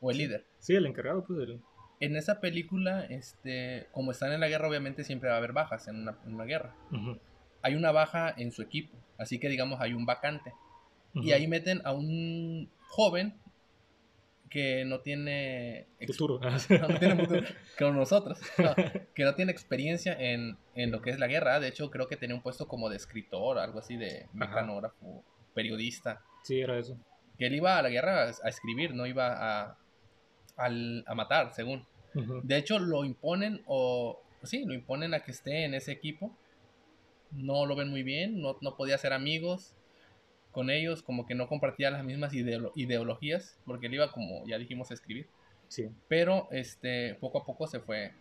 o 0.00 0.10
el 0.10 0.16
líder. 0.16 0.46
Sí, 0.60 0.74
el 0.74 0.86
encargado, 0.86 1.24
pues, 1.26 1.38
del 1.38 1.60
en 2.02 2.16
esa 2.16 2.40
película, 2.40 3.04
este, 3.04 3.86
como 3.92 4.10
están 4.10 4.32
en 4.32 4.40
la 4.40 4.48
guerra, 4.48 4.68
obviamente 4.68 5.04
siempre 5.04 5.28
va 5.28 5.36
a 5.36 5.38
haber 5.38 5.52
bajas 5.52 5.86
en 5.86 6.08
una, 6.26 6.44
guerra. 6.44 6.74
Hay 7.62 7.76
una 7.76 7.92
baja 7.92 8.34
en 8.36 8.50
su 8.50 8.60
equipo, 8.60 8.98
así 9.18 9.38
que 9.38 9.48
digamos 9.48 9.80
hay 9.80 9.94
un 9.94 10.04
vacante. 10.04 10.52
Y 11.14 11.30
ahí 11.30 11.46
meten 11.46 11.80
a 11.84 11.92
un 11.92 12.68
joven 12.88 13.34
que 14.50 14.84
no 14.84 14.98
tiene 14.98 15.86
futuro, 16.08 16.40
no, 16.90 16.98
tiene 16.98 17.16
futuro 17.24 17.42
con 17.78 17.94
nosotros, 17.94 18.40
que 19.14 19.22
no 19.22 19.36
tiene 19.36 19.52
experiencia 19.52 20.16
en, 20.18 20.58
lo 20.74 21.02
que 21.02 21.10
es 21.10 21.20
la 21.20 21.28
guerra. 21.28 21.60
De 21.60 21.68
hecho, 21.68 21.88
creo 21.92 22.08
que 22.08 22.16
tenía 22.16 22.34
un 22.34 22.42
puesto 22.42 22.66
como 22.66 22.90
de 22.90 22.96
escritor, 22.96 23.60
algo 23.60 23.78
así 23.78 23.96
de 23.96 24.26
mecanógrafo, 24.32 25.22
periodista. 25.54 26.20
Sí, 26.42 26.60
era 26.60 26.76
eso. 26.78 26.98
Que 27.38 27.46
él 27.46 27.54
iba 27.54 27.78
a 27.78 27.82
la 27.82 27.90
guerra 27.90 28.24
a 28.24 28.48
escribir, 28.48 28.92
no 28.92 29.06
iba 29.06 29.36
a, 29.36 29.78
a 30.56 31.14
matar, 31.14 31.54
según. 31.54 31.86
De 32.42 32.56
hecho, 32.56 32.78
lo 32.78 33.04
imponen 33.04 33.62
o 33.66 34.18
sí, 34.42 34.64
lo 34.64 34.74
imponen 34.74 35.14
a 35.14 35.20
que 35.20 35.30
esté 35.30 35.64
en 35.64 35.74
ese 35.74 35.92
equipo 35.92 36.32
no 37.32 37.66
lo 37.66 37.76
ven 37.76 37.88
muy 37.88 38.02
bien, 38.02 38.40
no, 38.40 38.56
no 38.60 38.76
podía 38.76 38.98
ser 38.98 39.12
amigos 39.12 39.72
con 40.52 40.70
ellos, 40.70 41.02
como 41.02 41.26
que 41.26 41.34
no 41.34 41.48
compartía 41.48 41.90
las 41.90 42.04
mismas 42.04 42.32
ideolo- 42.34 42.72
ideologías, 42.74 43.58
porque 43.64 43.86
él 43.86 43.94
iba 43.94 44.12
como, 44.12 44.46
ya 44.46 44.58
dijimos, 44.58 44.90
a 44.90 44.94
escribir. 44.94 45.26
Sí. 45.68 45.88
Pero 46.08 46.48
este, 46.50 47.14
poco 47.14 47.38
a 47.38 47.46
poco 47.46 47.66
se 47.66 47.80
fue 47.80 48.12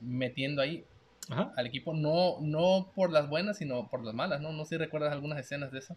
metiendo 0.00 0.62
ahí 0.62 0.84
Ajá. 1.30 1.52
al 1.56 1.66
equipo, 1.66 1.94
no, 1.94 2.40
no 2.40 2.90
por 2.94 3.12
las 3.12 3.28
buenas, 3.28 3.58
sino 3.58 3.88
por 3.88 4.04
las 4.04 4.14
malas, 4.14 4.40
¿no? 4.40 4.52
No 4.52 4.64
sé 4.64 4.70
si 4.70 4.78
recuerdas 4.78 5.12
algunas 5.12 5.38
escenas 5.38 5.70
de 5.72 5.78
eso, 5.78 5.96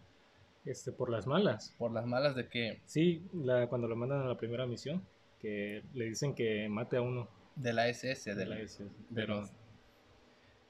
Este, 0.64 0.92
por 0.92 1.10
las 1.10 1.26
malas. 1.26 1.74
por 1.78 1.92
las 1.92 2.06
malas 2.06 2.34
de 2.34 2.48
que 2.48 2.80
Sí, 2.86 3.22
la, 3.32 3.66
cuando 3.68 3.88
lo 3.88 3.96
mandan 3.96 4.22
a 4.22 4.26
la 4.28 4.36
primera 4.36 4.66
misión, 4.66 5.02
que 5.44 5.82
le 5.94 6.06
dicen 6.06 6.34
que 6.34 6.68
mate 6.70 6.96
a 6.96 7.02
uno 7.02 7.28
de 7.56 7.72
la 7.72 7.88
SS, 7.88 8.34
de 8.34 8.34
de 8.34 8.46
la 8.46 8.56
la, 8.56 8.62
SS, 8.62 8.90
pero, 9.14 9.44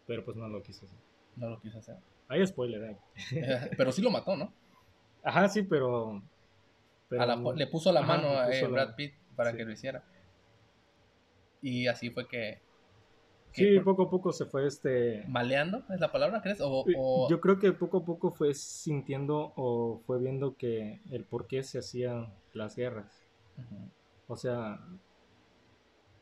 pero 0.07 0.25
pues 0.25 0.37
no 0.37 0.49
lo 0.49 0.63
quiso 0.63 0.87
hacer. 0.87 0.99
no 1.37 1.51
lo 1.51 1.61
quiso 1.61 1.79
hacer. 1.79 1.97
Hay 2.29 2.47
spoiler 2.47 2.83
ahí. 2.85 2.97
Pero 3.77 3.93
sí 3.93 4.03
lo 4.03 4.11
mató, 4.11 4.37
¿no? 4.37 4.53
Ajá, 5.23 5.49
sí, 5.49 5.63
pero... 5.63 6.23
pero 7.09 7.23
A 7.23 7.27
la- 7.27 7.37
le 7.57 7.67
puso 7.67 7.93
la 7.93 8.01
Ajá, 8.01 8.17
mano 8.17 8.29
a 8.39 8.51
eh, 8.51 8.67
Brad 8.67 8.95
Pitt 8.97 9.15
para 9.37 9.51
sí. 9.51 9.57
que 9.57 9.65
lo 9.65 9.73
hiciera. 9.73 10.05
Y 11.63 11.87
así 11.89 12.11
fue 12.11 12.29
que... 12.29 12.59
Sí, 13.53 13.79
poco 13.81 14.03
a 14.03 14.11
poco 14.11 14.33
se 14.33 14.47
fue 14.47 14.67
este... 14.67 15.25
¿Maleando 15.29 15.83
es 15.91 16.01
la 16.01 16.11
palabra, 16.11 16.43
crees? 16.43 16.61
O, 16.61 16.85
o- 16.97 17.29
Yo 17.31 17.41
creo 17.41 17.59
que 17.59 17.73
poco 17.73 17.99
a 17.99 18.05
poco 18.05 18.33
fue 18.33 18.53
sintiendo 18.55 19.53
o 19.57 20.03
fue 20.07 20.19
viendo 20.21 20.57
que 20.57 21.01
el 21.11 21.25
por 21.25 21.47
qué 21.47 21.63
se 21.63 21.79
hacían 21.79 22.33
las 22.53 22.75
guerras. 22.77 23.23
O 24.29 24.37
sea, 24.37 24.81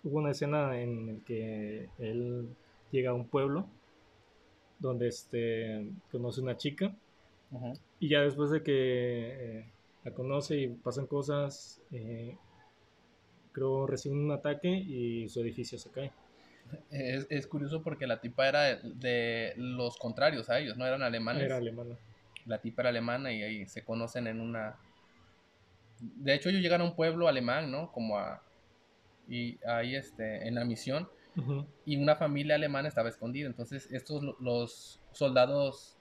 hubo 0.02 0.18
una 0.18 0.30
escena 0.30 0.80
en 0.80 1.06
la 1.06 1.25
que 1.25 1.88
él 1.99 2.49
llega 2.90 3.11
a 3.11 3.14
un 3.14 3.26
pueblo 3.26 3.66
donde 4.78 5.09
este, 5.09 5.88
conoce 6.11 6.40
una 6.40 6.56
chica 6.56 6.94
y 8.00 8.09
ya 8.09 8.23
después 8.23 8.50
de 8.50 8.62
que 8.62 8.73
eh, 8.75 9.66
la 10.04 10.12
conoce 10.12 10.56
y 10.56 10.68
pasan 10.68 11.06
cosas, 11.06 11.80
eh, 11.92 12.37
creo 13.52 13.87
reciben 13.87 14.18
un 14.18 14.32
ataque 14.32 14.71
y 14.71 15.28
su 15.28 15.40
edificio 15.40 15.78
se 15.78 15.90
cae. 15.90 16.11
Es, 16.90 17.26
es 17.28 17.47
curioso 17.47 17.82
porque 17.82 18.06
la 18.06 18.21
tipa 18.21 18.49
era 18.49 18.62
de, 18.62 18.78
de 18.94 19.52
los 19.56 19.99
contrarios 19.99 20.49
a 20.49 20.59
ellos, 20.59 20.76
no 20.76 20.87
eran 20.87 21.02
alemanes. 21.02 21.42
Era 21.42 21.59
alemana. 21.59 21.97
La 22.47 22.59
tipa 22.59 22.82
era 22.82 22.88
alemana 22.88 23.32
y 23.32 23.42
ahí 23.42 23.66
se 23.66 23.85
conocen 23.85 24.26
en 24.26 24.40
una... 24.40 24.76
De 26.02 26.35
hecho, 26.35 26.49
ellos 26.49 26.61
llegan 26.62 26.80
a 26.80 26.85
un 26.85 26.97
pueblo 26.97 27.28
alemán, 27.28 27.71
¿no? 27.71 27.92
Como 27.92 28.18
a... 28.18 28.42
Y 29.28 29.59
ahí, 29.64 29.94
este, 29.94 30.49
en 30.49 30.56
la 30.56 30.64
misión, 30.64 31.09
y 31.87 31.97
una 31.97 32.16
familia 32.16 32.56
alemana 32.56 32.88
estaba 32.88 33.09
escondida. 33.09 33.47
Entonces, 33.47 33.90
estos, 33.92 34.23
lo- 34.23 34.37
los 34.40 35.00
soldados 35.12 35.97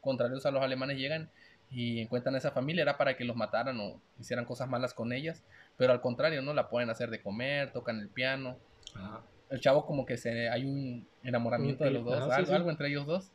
contrarios 0.00 0.46
a 0.46 0.50
los 0.50 0.62
alemanes 0.62 0.96
llegan 0.98 1.30
y 1.70 2.00
encuentran 2.00 2.34
a 2.34 2.38
esa 2.38 2.50
familia, 2.50 2.82
era 2.82 2.96
para 2.96 3.16
que 3.16 3.24
los 3.24 3.36
mataran 3.36 3.78
o 3.78 4.00
hicieran 4.18 4.46
cosas 4.46 4.68
malas 4.68 4.94
con 4.94 5.12
ellas, 5.12 5.44
pero 5.76 5.92
al 5.92 6.00
contrario, 6.00 6.40
¿no? 6.40 6.54
La 6.54 6.68
pueden 6.70 6.88
hacer 6.88 7.10
de 7.10 7.20
comer, 7.20 7.72
tocan 7.72 8.00
el 8.00 8.08
piano. 8.08 8.56
Ajá. 8.94 9.20
El 9.50 9.60
chavo 9.60 9.84
como 9.86 10.06
que 10.06 10.16
se 10.16 10.48
hay 10.48 10.64
un 10.64 11.06
enamoramiento 11.22 11.84
de 11.84 11.90
los 11.90 12.04
dos, 12.04 12.14
Ajá, 12.14 12.26
sí, 12.26 12.32
algo, 12.32 12.48
sí. 12.48 12.54
algo 12.54 12.70
entre 12.70 12.88
ellos 12.88 13.06
dos. 13.06 13.30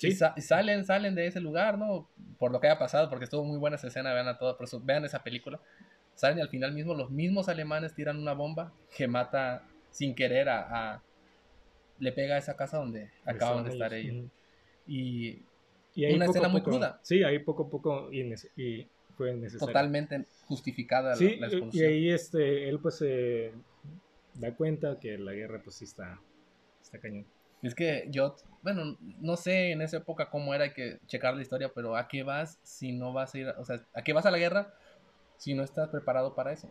Sí. 0.00 0.08
Y, 0.08 0.12
sa- 0.12 0.34
y 0.36 0.40
salen, 0.40 0.84
salen 0.84 1.14
de 1.14 1.26
ese 1.26 1.40
lugar, 1.40 1.76
¿no? 1.78 2.08
Por 2.38 2.52
lo 2.52 2.60
que 2.60 2.68
haya 2.68 2.78
pasado, 2.78 3.08
porque 3.10 3.24
estuvo 3.24 3.44
muy 3.44 3.58
buena 3.58 3.76
esa 3.76 3.88
escena, 3.88 4.12
vean 4.14 4.28
a 4.28 4.38
todo, 4.38 4.56
por 4.56 4.64
eso, 4.64 4.80
vean 4.80 5.04
esa 5.04 5.22
película. 5.22 5.60
Salen 6.14 6.38
y 6.38 6.40
al 6.42 6.48
final 6.48 6.72
mismo 6.72 6.94
los 6.94 7.10
mismos 7.10 7.48
alemanes 7.48 7.94
tiran 7.94 8.18
una 8.18 8.32
bomba 8.32 8.72
que 8.96 9.06
mata 9.08 9.66
sin 9.90 10.14
querer 10.14 10.48
a... 10.48 10.92
a- 10.94 11.02
le 11.98 12.12
pega 12.12 12.36
a 12.36 12.38
esa 12.38 12.56
casa 12.56 12.78
donde 12.78 13.10
acaban 13.26 13.64
de 13.64 13.70
estar 13.72 13.92
ellos. 13.92 14.24
Y 14.86 15.42
Y 15.94 16.04
ahí 16.06 16.14
Una 16.14 16.24
poco 16.26 16.38
escena 16.38 16.48
muy 16.48 16.60
poco- 16.62 16.70
cruda. 16.70 16.98
Sí, 17.02 17.22
ahí 17.22 17.38
poco 17.40 17.64
a 17.64 17.68
poco 17.68 18.10
y, 18.12 18.20
y 18.56 18.88
fue 19.16 19.34
necesario. 19.34 19.66
totalmente 19.66 20.24
justificada 20.46 21.10
la- 21.10 21.16
Sí, 21.16 21.36
la, 21.36 21.48
y- 21.48 21.50
y 21.50 21.52
expulsión. 21.52 21.88
ahí 21.90 22.10
este, 22.10 22.68
él 22.70 22.78
pues 22.80 22.96
se 22.96 23.52
da 24.34 24.54
cuenta 24.54 24.98
que 24.98 25.18
la 25.18 25.32
guerra 25.32 25.60
pues 25.62 25.76
sí 25.76 25.84
está, 25.84 26.18
está 26.80 26.98
cañón. 27.00 27.26
Es 27.62 27.74
que 27.74 28.06
yo, 28.10 28.36
bueno, 28.62 28.96
no 29.00 29.36
sé 29.36 29.72
en 29.72 29.82
esa 29.82 29.98
época 29.98 30.30
cómo 30.30 30.54
era, 30.54 30.64
hay 30.64 30.72
que 30.72 30.98
checar 31.06 31.34
la 31.34 31.42
historia, 31.42 31.70
pero 31.74 31.96
¿a 31.96 32.08
qué 32.08 32.22
vas 32.22 32.58
si 32.62 32.92
no 32.92 33.12
vas 33.12 33.34
a 33.34 33.38
ir, 33.38 33.48
o 33.58 33.64
sea, 33.64 33.80
¿a 33.94 34.02
qué 34.02 34.12
vas 34.12 34.26
a 34.26 34.30
la 34.30 34.38
guerra 34.38 34.72
si 35.36 35.54
no 35.54 35.62
estás 35.62 35.88
preparado 35.90 36.34
para 36.34 36.52
eso? 36.52 36.70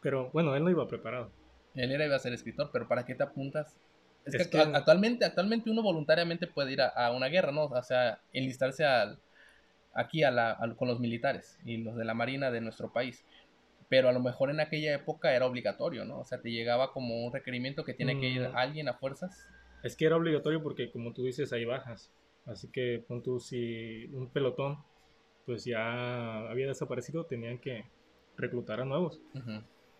Pero 0.00 0.30
bueno, 0.32 0.54
él 0.56 0.64
no 0.64 0.70
iba 0.70 0.86
preparado. 0.88 1.30
Él 1.74 1.92
era 1.92 2.06
iba 2.06 2.16
a 2.16 2.20
ser 2.20 2.32
escritor, 2.32 2.70
pero 2.72 2.88
¿para 2.88 3.04
qué 3.04 3.14
te 3.14 3.22
apuntas? 3.22 3.76
Es, 4.24 4.34
Es 4.34 4.46
que, 4.48 4.50
que- 4.50 4.58
actu- 4.58 4.74
actualmente, 4.74 5.24
actualmente 5.24 5.70
uno 5.70 5.82
voluntariamente 5.82 6.46
puede 6.46 6.72
ir 6.72 6.82
a, 6.82 6.88
a 6.88 7.12
una 7.12 7.28
guerra, 7.28 7.52
¿no? 7.52 7.64
O 7.64 7.82
sea, 7.82 8.20
enlistarse 8.32 8.84
al, 8.84 9.18
aquí 9.94 10.22
a 10.24 10.30
la, 10.30 10.58
con 10.78 10.88
los 10.88 11.00
militares 11.00 11.58
y 11.64 11.78
los 11.78 11.96
de 11.96 12.04
la 12.04 12.14
marina 12.14 12.50
de 12.50 12.60
nuestro 12.60 12.92
país. 12.92 13.24
Pero 13.88 14.08
a 14.08 14.12
lo 14.12 14.20
mejor 14.20 14.50
en 14.50 14.60
aquella 14.60 14.94
época 14.94 15.34
era 15.34 15.46
obligatorio, 15.46 16.04
¿no? 16.04 16.20
O 16.20 16.24
sea, 16.24 16.40
te 16.40 16.50
llegaba 16.50 16.92
como 16.92 17.26
un 17.26 17.32
requerimiento 17.32 17.84
que 17.84 17.94
tiene 17.94 18.18
que 18.18 18.28
ir 18.28 18.42
Mm. 18.42 18.56
alguien 18.56 18.88
a 18.88 18.94
fuerzas. 18.94 19.46
Es 19.82 19.96
que 19.96 20.06
era 20.06 20.16
obligatorio 20.16 20.62
porque 20.62 20.90
como 20.90 21.12
tú 21.12 21.24
dices 21.24 21.52
hay 21.52 21.64
bajas. 21.64 22.12
Así 22.46 22.68
que 22.70 23.04
pon 23.06 23.22
tú 23.22 23.40
si 23.40 24.06
un 24.12 24.30
pelotón 24.30 24.78
pues 25.46 25.64
ya 25.64 26.48
había 26.50 26.68
desaparecido, 26.68 27.24
tenían 27.26 27.58
que 27.58 27.84
reclutar 28.36 28.80
a 28.80 28.84
nuevos. 28.84 29.20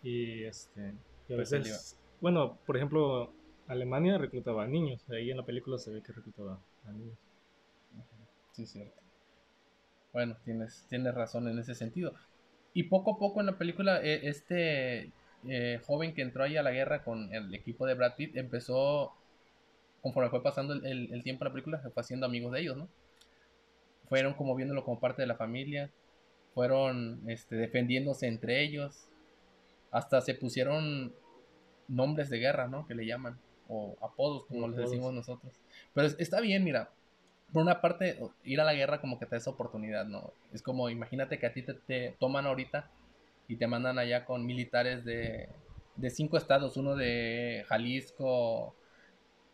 Y 0.03 0.45
este 0.45 0.95
y 1.29 1.35
a 1.35 1.37
Pues 1.37 1.51
veces, 1.51 1.99
bueno, 2.21 2.59
por 2.67 2.77
ejemplo, 2.77 3.33
Alemania 3.67 4.19
reclutaba 4.19 4.65
a 4.65 4.67
niños. 4.67 5.05
Ahí 5.11 5.31
en 5.31 5.37
la 5.39 5.47
película 5.47 5.79
se 5.79 5.93
ve 5.93 6.03
que 6.03 6.13
reclutaba 6.13 6.61
a 6.85 6.93
niños. 6.93 7.19
Sí, 8.53 8.67
cierto. 8.67 9.01
Bueno, 10.13 10.37
tienes, 10.45 10.87
tienes 10.89 11.15
razón 11.15 11.49
en 11.49 11.59
ese 11.59 11.75
sentido. 11.75 12.15
Y 12.75 12.85
poco 12.85 13.13
a 13.15 13.19
poco 13.19 13.41
en 13.41 13.47
la 13.47 13.59
película, 13.59 14.03
eh, 14.03 14.29
este 14.29 15.13
eh, 15.49 15.81
joven 15.87 16.15
que 16.15 16.23
entró 16.23 16.45
ahí 16.45 16.57
a 16.57 16.63
la 16.63 16.73
guerra 16.73 17.05
con 17.05 17.33
el 17.35 17.55
equipo 17.55 17.87
de 17.87 17.95
Brad 17.95 18.17
Pitt 18.17 18.37
empezó, 18.37 19.18
conforme 20.09 20.31
fue 20.31 20.43
pasando 20.43 20.75
el, 20.75 20.85
el- 20.87 21.13
el 21.13 21.23
tiempo 21.23 21.45
en 21.45 21.49
la 21.49 21.53
película, 21.53 21.83
se 21.83 21.91
fue 21.91 22.01
haciendo 22.01 22.27
amigos 22.27 22.53
de 22.53 22.61
ellos, 22.61 22.77
¿no? 22.77 22.89
Fueron 24.09 24.35
como 24.35 24.55
viéndolo 24.55 24.85
como 24.85 25.01
parte 25.01 25.23
de 25.23 25.29
la 25.29 25.37
familia, 25.37 25.91
fueron 26.55 27.21
este, 27.29 27.57
defendiéndose 27.57 28.27
entre 28.27 28.63
ellos, 28.63 29.07
hasta 29.91 30.21
se 30.21 30.35
pusieron 30.35 31.13
nombres 31.89 32.31
de 32.31 32.39
guerra, 32.39 32.69
¿no? 32.69 32.87
Que 32.87 32.95
le 32.95 33.07
llaman, 33.07 33.39
o 33.69 33.97
apodos, 34.03 34.47
como 34.47 34.69
les 34.69 34.79
decimos 34.79 35.13
nosotros. 35.13 35.53
Pero 35.95 36.07
es- 36.07 36.17
está 36.19 36.41
bien, 36.41 36.65
mira, 36.65 36.91
por 37.53 37.63
una 37.63 37.81
parte, 37.81 38.19
ir 38.45 38.61
a 38.61 38.65
la 38.65 38.75
guerra 38.75 39.01
como 39.01 39.19
que 39.19 39.27
te 39.27 39.33
da 39.33 39.39
esa 39.39 39.51
oportunidad, 39.51 40.07
¿no? 40.07 40.33
Es 40.53 40.63
como, 40.63 40.91
imagínate 40.91 41.39
que 41.39 41.47
a 41.47 41.53
ti 41.53 41.63
te, 41.63 41.75
te 41.75 42.17
toman 42.19 42.47
ahorita 42.47 42.91
y 43.49 43.57
te 43.57 43.67
mandan 43.67 43.99
allá 43.99 44.25
con 44.25 44.47
militares 44.47 45.05
de, 45.05 45.49
de 45.97 46.11
cinco 46.11 46.37
estados, 46.39 46.77
uno 46.79 46.97
de 46.97 47.65
Jalisco, 47.69 48.78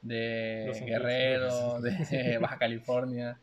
de 0.04 0.64
Los. 0.68 0.80
Guerrero, 0.80 1.80
de 1.80 2.38
Baja 2.40 2.58
California, 2.58 3.40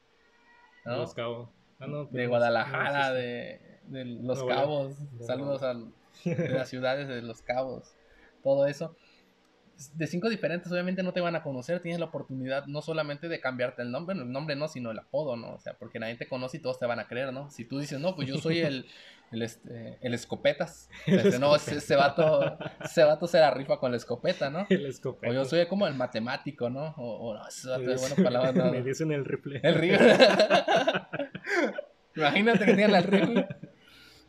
¿no? 0.86 0.98
Los 0.98 1.14
Cabos. 1.14 1.50
Ah, 1.80 1.88
no, 1.88 2.06
de 2.06 2.28
Guadalajara, 2.28 3.10
no, 3.10 3.14
de, 3.16 3.60
de 3.88 4.06
Los 4.06 4.44
Cabos, 4.44 4.96
saludos 5.26 5.64
al- 5.64 5.92
de 6.24 6.50
las 6.50 6.70
ciudades 6.70 7.08
de 7.08 7.22
Los 7.24 7.42
Cabos, 7.42 7.96
todo 8.44 8.68
eso. 8.68 8.96
De 9.94 10.08
cinco 10.08 10.30
diferentes, 10.30 10.72
obviamente 10.72 11.04
no 11.04 11.14
te 11.14 11.22
van 11.22 11.36
a 11.36 11.44
conocer, 11.44 11.82
tienes 11.82 12.00
la 12.00 12.08
oportunidad 12.08 12.66
no 12.68 12.82
solamente 12.82 13.28
de 13.28 13.40
cambiarte 13.40 13.82
el 13.82 13.92
nombre, 13.92 14.16
el 14.16 14.32
nombre 14.32 14.56
no, 14.56 14.68
sino 14.68 14.92
el 14.92 15.00
apodo, 15.00 15.36
¿no? 15.36 15.54
O 15.56 15.60
sea, 15.60 15.74
porque 15.74 16.00
nadie 16.00 16.16
te 16.16 16.28
conoce 16.28 16.58
y 16.58 16.60
todos 16.60 16.80
te 16.80 16.86
van 16.86 17.00
a 17.00 17.08
creer, 17.08 17.34
¿no? 17.34 17.50
Si 17.50 17.66
tú 17.66 17.80
dices, 17.80 18.00
no, 18.00 18.16
pues 18.16 18.28
yo 18.28 18.38
soy 18.38 18.60
el, 18.60 18.86
el, 19.32 19.42
este, 19.42 19.98
el 20.02 20.14
escopetas, 20.14 20.90
El 21.06 21.20
este, 21.20 21.40
no, 21.40 21.56
ese, 21.56 21.78
ese 21.78 21.96
vato, 21.96 22.58
ese 22.84 23.04
vato 23.04 23.28
se 23.28 23.40
la 23.40 23.52
rifa 23.52 23.80
con 23.80 23.92
la 23.92 23.98
escopeta, 23.98 24.50
¿no? 24.50 24.66
El 24.70 24.86
escopeta. 24.86 25.32
O 25.32 25.34
yo 25.34 25.46
soy 25.46 25.66
como 25.68 25.88
el 25.88 25.96
matemático, 25.96 26.70
¿no? 26.70 26.94
O, 26.98 27.30
o 27.30 27.34
no, 27.34 27.48
ese 27.48 27.70
vato 27.70 27.92
es 27.92 28.00
bueno 28.02 28.16
para 28.16 28.30
la 28.30 28.40
banda. 28.52 28.72
Me 28.72 28.82
dicen 28.82 29.12
el 29.12 29.26
rifle. 29.26 29.60
El 29.64 29.76
río. 29.76 29.98
Imagínate 32.16 32.66
que 32.66 32.74
tienen 32.74 32.96
el 32.96 33.04
río. 33.04 33.48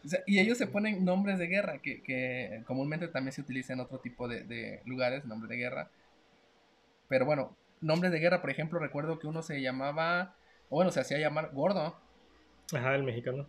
O 0.04 0.08
sea, 0.08 0.20
y 0.26 0.38
ellos 0.40 0.58
se 0.58 0.66
ponen 0.66 1.04
nombres 1.04 1.38
de 1.38 1.46
guerra, 1.46 1.78
que, 1.78 2.02
que 2.02 2.62
comúnmente 2.66 3.08
también 3.08 3.32
se 3.32 3.40
utiliza 3.40 3.72
en 3.72 3.80
otro 3.80 3.98
tipo 3.98 4.26
de, 4.28 4.42
de 4.44 4.82
lugares, 4.84 5.24
nombres 5.24 5.48
de 5.50 5.56
guerra. 5.56 5.90
Pero 7.08 7.24
bueno, 7.26 7.56
nombres 7.80 8.12
de 8.12 8.18
guerra, 8.18 8.40
por 8.40 8.50
ejemplo, 8.50 8.78
recuerdo 8.78 9.18
que 9.18 9.26
uno 9.26 9.42
se 9.42 9.60
llamaba, 9.60 10.34
o 10.70 10.76
bueno, 10.76 10.90
se 10.90 11.00
hacía 11.00 11.18
llamar 11.18 11.50
gordo. 11.52 11.96
Ajá, 12.74 12.94
el 12.94 13.02
mexicano. 13.04 13.46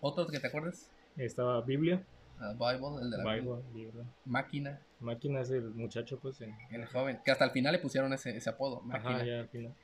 Otros 0.00 0.30
que 0.30 0.40
te 0.40 0.46
acuerdes, 0.46 0.90
Estaba 1.16 1.60
Biblia. 1.62 2.02
Ah, 2.40 2.52
Bible, 2.54 3.02
el 3.02 3.10
de 3.10 3.18
la 3.18 3.34
Bible, 3.34 3.62
Biblia. 3.72 4.04
máquina, 4.24 4.80
Máquina 5.00 5.40
es 5.42 5.50
el 5.50 5.70
muchacho, 5.74 6.18
pues. 6.20 6.40
el 6.40 6.86
joven, 6.86 7.20
que 7.24 7.30
hasta 7.30 7.44
el 7.44 7.50
final 7.50 7.72
le 7.72 7.78
pusieron 7.78 8.12
ese, 8.12 8.36
ese 8.36 8.50
apodo, 8.50 8.80
máquina 8.80 9.16
Ajá, 9.16 9.24
ya 9.24 9.40
al 9.40 9.48
final. 9.48 9.74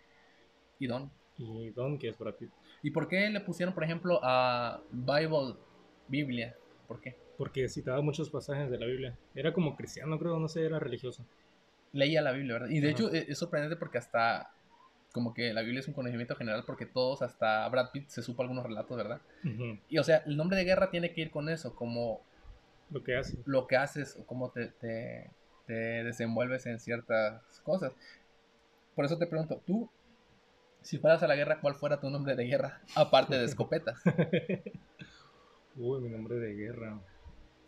y 0.78 0.86
Don. 0.86 1.10
Y 1.36 1.70
Don, 1.70 1.98
que 1.98 2.08
es 2.08 2.18
Brad 2.18 2.34
Pitt. 2.34 2.50
¿Y 2.82 2.90
por 2.90 3.06
qué 3.08 3.28
le 3.30 3.40
pusieron, 3.40 3.74
por 3.74 3.84
ejemplo, 3.84 4.18
a 4.22 4.80
Bible, 4.90 5.54
Biblia? 6.08 6.54
¿Por 6.86 7.00
qué? 7.00 7.16
Porque 7.36 7.68
citaba 7.68 8.00
muchos 8.02 8.30
pasajes 8.30 8.70
de 8.70 8.78
la 8.78 8.86
Biblia. 8.86 9.16
Era 9.34 9.52
como 9.52 9.76
cristiano, 9.76 10.18
creo, 10.18 10.38
no 10.38 10.48
sé, 10.48 10.64
era 10.64 10.78
religioso. 10.78 11.24
leía 11.92 12.22
la 12.22 12.32
Biblia, 12.32 12.54
¿verdad? 12.54 12.68
Y 12.70 12.80
de 12.80 12.88
Ajá. 12.88 12.96
hecho 12.96 13.12
e- 13.14 13.26
es, 13.28 13.38
sorprendente 13.38 13.76
porque 13.76 13.98
hasta 13.98 14.50
como 15.12 15.32
que 15.34 15.52
la 15.52 15.62
Biblia 15.62 15.80
es 15.80 15.88
un 15.88 15.94
conocimiento 15.94 16.36
general 16.36 16.64
porque 16.66 16.86
todos, 16.86 17.22
hasta 17.22 17.68
Brad 17.68 17.90
Pitt, 17.92 18.08
se 18.08 18.22
supo 18.22 18.42
algunos 18.42 18.64
relatos, 18.64 18.96
¿verdad? 18.96 19.20
Y 19.88 19.98
o 19.98 20.04
sea, 20.04 20.18
el 20.26 20.36
nombre 20.36 20.58
de 20.58 20.64
guerra 20.64 20.90
tiene 20.90 21.12
que 21.12 21.22
ir 21.22 21.30
con 21.30 21.48
eso, 21.48 21.74
como 21.74 22.20
Lo 22.90 23.02
que 23.02 23.16
hace. 23.16 23.38
lo 23.46 23.66
que 23.66 23.76
haces 23.76 24.16
o 24.18 24.26
cómo 24.26 24.50
te, 24.50 24.68
te, 24.80 25.30
te 25.66 25.72
desenvuelves 26.04 26.66
en 26.66 26.78
ciertas 26.78 27.42
cosas. 27.62 27.92
Por 28.94 29.04
eso 29.04 29.16
te 29.18 29.26
pregunto, 29.26 29.62
tú, 29.66 29.88
si 30.82 30.98
fueras 30.98 31.22
a 31.22 31.26
la 31.28 31.36
guerra, 31.36 31.60
¿cuál 31.60 31.74
fuera 31.74 32.00
tu 32.00 32.10
nombre 32.10 32.34
de 32.36 32.44
guerra? 32.44 32.80
Aparte 32.94 33.36
de 33.38 33.44
escopeta. 33.46 33.94
Uy, 35.78 36.00
mi 36.00 36.08
nombre 36.08 36.36
de 36.36 36.54
guerra. 36.54 37.00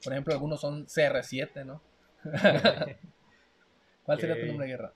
Por 0.02 0.12
ejemplo, 0.12 0.34
algunos 0.34 0.60
son 0.60 0.86
CR7, 0.86 1.64
¿no? 1.64 1.80
¿Cuál 4.04 4.20
sería 4.20 4.40
tu 4.40 4.46
nombre 4.46 4.66
de 4.66 4.72
guerra? 4.72 4.92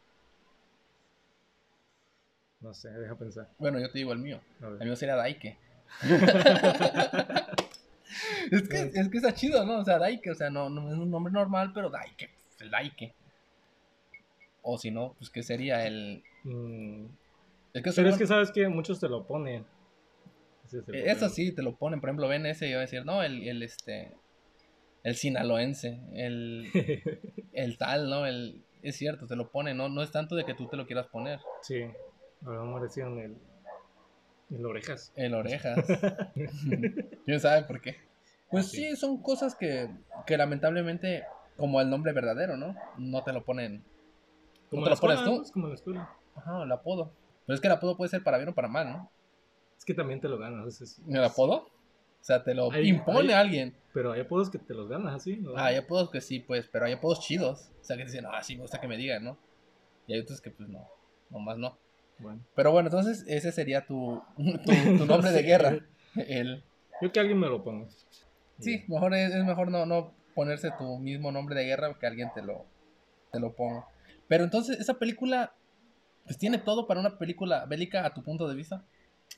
No 2.60 2.74
sé, 2.74 2.90
deja 2.90 3.14
pensar. 3.14 3.48
Bueno, 3.58 3.78
yo 3.78 3.88
te 3.90 3.98
digo 3.98 4.12
el 4.12 4.18
mío. 4.18 4.40
El 4.60 4.86
mío 4.86 4.96
sería 4.96 5.14
Daike. 5.16 5.56
es, 8.50 8.68
que, 8.68 8.90
es 8.94 9.08
que 9.08 9.16
está 9.16 9.32
chido, 9.34 9.64
¿no? 9.64 9.78
O 9.78 9.84
sea, 9.84 9.98
Daike, 9.98 10.30
o 10.30 10.34
sea, 10.34 10.50
no, 10.50 10.68
no 10.68 10.90
es 10.90 10.98
un 10.98 11.10
nombre 11.10 11.32
normal, 11.32 11.70
pero 11.72 11.90
Daike, 11.90 12.30
pues, 12.48 12.60
el 12.62 12.70
Daike. 12.70 13.14
O 14.62 14.76
si 14.78 14.90
no, 14.90 15.14
pues, 15.18 15.30
¿qué 15.30 15.42
sería 15.42 15.86
el...? 15.86 16.24
Mm, 16.42 17.04
Es 17.74 17.82
que, 17.82 17.92
Pero 17.92 18.08
es 18.08 18.16
que 18.18 18.26
sabes 18.26 18.50
que 18.50 18.66
muchos 18.68 18.98
te 18.98 19.08
lo 19.08 19.24
ponen. 19.26 19.64
Ese 20.74 20.82
es 20.82 20.88
el 20.88 20.94
Eh, 20.94 20.98
problema. 21.02 21.12
Eso 21.12 21.28
sí, 21.28 21.52
te 21.54 21.62
lo 21.62 21.76
ponen. 21.76 22.00
Por 22.00 22.08
ejemplo, 22.10 22.28
ven 22.28 22.46
ese 22.46 22.68
y 22.68 22.72
va 22.72 22.78
a 22.78 22.82
decir, 22.82 23.04
no, 23.04 23.22
el, 23.22 23.46
el 23.46 23.62
este. 23.62 24.12
El 25.02 25.16
sinaloense, 25.16 26.00
el, 26.14 26.70
el 27.52 27.76
tal, 27.78 28.08
¿no? 28.08 28.24
El, 28.26 28.62
es 28.82 28.96
cierto, 28.96 29.26
te 29.26 29.36
lo 29.36 29.50
ponen, 29.50 29.76
¿no? 29.76 29.88
No 29.88 30.02
es 30.02 30.10
tanto 30.10 30.34
de 30.34 30.44
que 30.44 30.54
tú 30.54 30.66
te 30.68 30.76
lo 30.76 30.86
quieras 30.86 31.06
poner. 31.08 31.40
sí, 31.62 31.84
me 32.40 32.80
decían 32.80 33.18
el, 33.18 33.36
el 34.50 34.64
orejas. 34.66 35.12
El 35.16 35.34
orejas. 35.34 35.84
¿Quién 37.24 37.40
sabe 37.40 37.62
por 37.64 37.80
qué? 37.80 37.96
Pues 38.50 38.66
Sí. 38.66 38.90
sí, 38.90 38.96
son 38.96 39.20
cosas 39.22 39.54
que, 39.54 39.90
que 40.26 40.36
lamentablemente, 40.38 41.24
como 41.56 41.80
el 41.80 41.90
nombre 41.90 42.12
verdadero, 42.12 42.56
¿no? 42.56 42.74
No 42.96 43.22
te 43.24 43.32
lo 43.32 43.44
ponen. 43.44 43.84
Como 44.70 44.84
te 44.84 44.90
lo 44.90 44.96
pones 44.96 45.22
tú? 45.24 45.36
pues, 45.38 45.50
como 45.52 45.66
en 45.66 45.70
la 45.70 45.74
escuela. 45.76 46.10
Ajá, 46.36 46.62
el 46.62 46.72
apodo. 46.72 47.12
Pero 47.46 47.54
es 47.54 47.60
que 47.60 47.66
el 47.68 47.74
apodo 47.74 47.96
puede 47.96 48.08
ser 48.10 48.22
para 48.22 48.38
bien 48.38 48.48
o 48.48 48.54
para 48.54 48.68
mal, 48.68 48.90
¿no? 48.90 49.10
Es 49.78 49.84
que 49.84 49.94
también 49.94 50.20
te 50.20 50.28
lo 50.28 50.38
ganas. 50.38 50.66
ese 50.66 50.84
es- 50.84 51.00
¿El 51.08 51.22
apodo? 51.24 51.54
O 52.20 52.26
sea, 52.26 52.42
te 52.42 52.54
lo 52.54 52.72
Hay- 52.72 52.88
impone 52.88 53.34
hay- 53.34 53.40
alguien. 53.40 53.76
Pero 53.92 54.12
hay 54.12 54.22
apodos 54.22 54.50
que 54.50 54.58
te 54.58 54.74
los 54.74 54.88
ganas 54.88 55.14
así. 55.14 55.36
¿no? 55.36 55.56
Ah, 55.56 55.66
hay 55.66 55.76
apodos 55.76 56.10
que 56.10 56.20
sí, 56.20 56.40
pues, 56.40 56.66
pero 56.72 56.86
hay 56.86 56.92
apodos 56.94 57.20
chidos. 57.20 57.70
O 57.80 57.84
sea, 57.84 57.96
que 57.96 58.04
dicen, 58.04 58.24
ah, 58.26 58.42
sí, 58.42 58.56
me 58.56 58.62
gusta 58.62 58.80
que 58.80 58.88
me 58.88 58.96
digan, 58.96 59.22
¿no? 59.24 59.36
Y 60.06 60.14
hay 60.14 60.20
otros 60.20 60.40
que, 60.40 60.50
pues, 60.50 60.68
no, 60.68 60.88
nomás 61.30 61.58
no. 61.58 61.78
Bueno. 62.18 62.40
Pero 62.54 62.72
bueno, 62.72 62.88
entonces 62.88 63.24
ese 63.28 63.52
sería 63.52 63.86
tu, 63.86 64.22
tu, 64.36 64.98
tu 64.98 65.04
nombre 65.06 65.30
de 65.32 65.42
guerra. 65.42 65.78
El, 66.16 66.64
Yo 67.02 67.12
que 67.12 67.20
alguien 67.20 67.38
me 67.38 67.48
lo 67.48 67.62
ponga. 67.62 67.88
sí, 68.58 68.84
mejor 68.88 69.14
es, 69.14 69.34
es 69.34 69.44
mejor 69.44 69.70
no, 69.70 69.84
no 69.84 70.12
ponerse 70.34 70.70
tu 70.78 70.98
mismo 70.98 71.30
nombre 71.32 71.54
de 71.56 71.64
guerra 71.64 71.92
que 71.98 72.06
alguien 72.06 72.30
te 72.34 72.42
lo, 72.42 72.64
te 73.32 73.38
lo 73.40 73.52
ponga. 73.54 73.84
Pero 74.28 74.44
entonces, 74.44 74.78
esa 74.80 74.94
película, 74.94 75.52
pues, 76.24 76.38
tiene 76.38 76.58
todo 76.58 76.86
para 76.86 77.00
una 77.00 77.18
película 77.18 77.66
bélica 77.66 78.06
a 78.06 78.14
tu 78.14 78.22
punto 78.22 78.48
de 78.48 78.54
vista. 78.54 78.84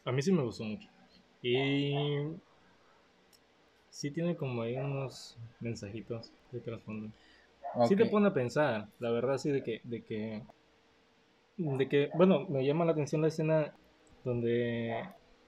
A 0.06 0.12
mí 0.12 0.22
sí 0.22 0.32
me 0.32 0.42
gustó 0.42 0.64
mucho. 0.64 0.88
Y 1.42 1.92
sí 3.90 4.10
tiene 4.10 4.36
como 4.36 4.62
ahí 4.62 4.76
unos 4.76 5.36
mensajitos 5.60 6.32
de 6.52 6.60
trasfondo. 6.60 7.12
Sí 7.86 7.96
te 7.96 8.06
pone 8.06 8.28
a 8.28 8.34
pensar, 8.34 8.88
la 8.98 9.10
verdad 9.10 9.38
sí 9.38 9.50
de 9.50 9.62
que, 9.62 9.80
de 9.84 10.02
que, 10.04 10.42
de 11.56 11.88
que, 11.88 12.10
bueno, 12.14 12.46
me 12.48 12.64
llama 12.66 12.84
la 12.84 12.92
atención 12.92 13.22
la 13.22 13.28
escena 13.28 13.74
donde 14.24 14.92